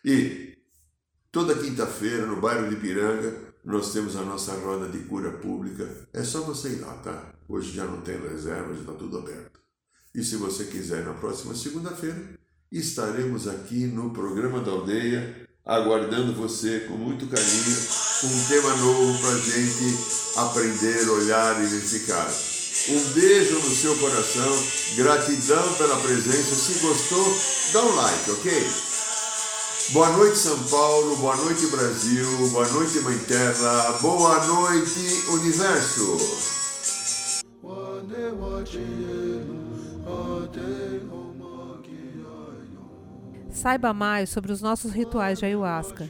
E 0.03 0.57
toda 1.31 1.55
quinta-feira, 1.55 2.25
no 2.25 2.41
bairro 2.41 2.69
de 2.69 2.75
Piranga, 2.75 3.55
nós 3.63 3.93
temos 3.93 4.17
a 4.17 4.23
nossa 4.23 4.53
roda 4.55 4.89
de 4.89 4.99
cura 5.05 5.31
pública. 5.31 5.89
É 6.13 6.21
só 6.23 6.41
você 6.41 6.69
ir 6.69 6.81
lá, 6.81 6.93
tá? 6.95 7.33
Hoje 7.47 7.71
já 7.71 7.85
não 7.85 8.01
tem 8.01 8.19
reserva, 8.19 8.73
já 8.73 8.81
está 8.81 8.93
tudo 8.93 9.19
aberto. 9.19 9.61
E 10.13 10.21
se 10.21 10.35
você 10.35 10.65
quiser, 10.65 11.05
na 11.05 11.13
próxima 11.13 11.55
segunda-feira, 11.55 12.37
estaremos 12.69 13.47
aqui 13.47 13.85
no 13.85 14.11
programa 14.11 14.59
da 14.59 14.71
aldeia, 14.71 15.47
aguardando 15.63 16.33
você 16.33 16.81
com 16.81 16.95
muito 16.95 17.27
carinho, 17.27 17.77
com 18.21 18.27
um 18.27 18.47
tema 18.47 18.75
novo 18.75 19.21
para 19.21 19.31
a 19.31 19.39
gente 19.39 20.37
aprender, 20.37 21.09
olhar 21.09 21.63
e 21.63 21.67
verificar. 21.67 22.27
Um 22.89 23.03
beijo 23.13 23.59
no 23.59 23.69
seu 23.69 23.97
coração, 23.97 24.63
gratidão 24.95 25.73
pela 25.73 25.97
presença. 25.97 26.55
Se 26.55 26.79
gostou, 26.79 27.37
dá 27.73 27.83
um 27.85 27.95
like, 27.95 28.31
ok? 28.31 28.67
Boa 29.89 30.09
noite, 30.11 30.37
São 30.37 30.57
Paulo. 30.63 31.17
Boa 31.17 31.35
noite, 31.35 31.67
Brasil. 31.67 32.25
Boa 32.47 32.65
noite, 32.69 32.99
Mãe 33.01 33.17
Terra. 33.19 33.91
Boa 34.01 34.45
noite, 34.45 35.25
Universo. 35.31 36.17
Saiba 43.51 43.93
mais 43.93 44.29
sobre 44.29 44.53
os 44.53 44.61
nossos 44.61 44.93
rituais 44.93 45.39
de 45.39 45.45
ayahuasca, 45.45 46.09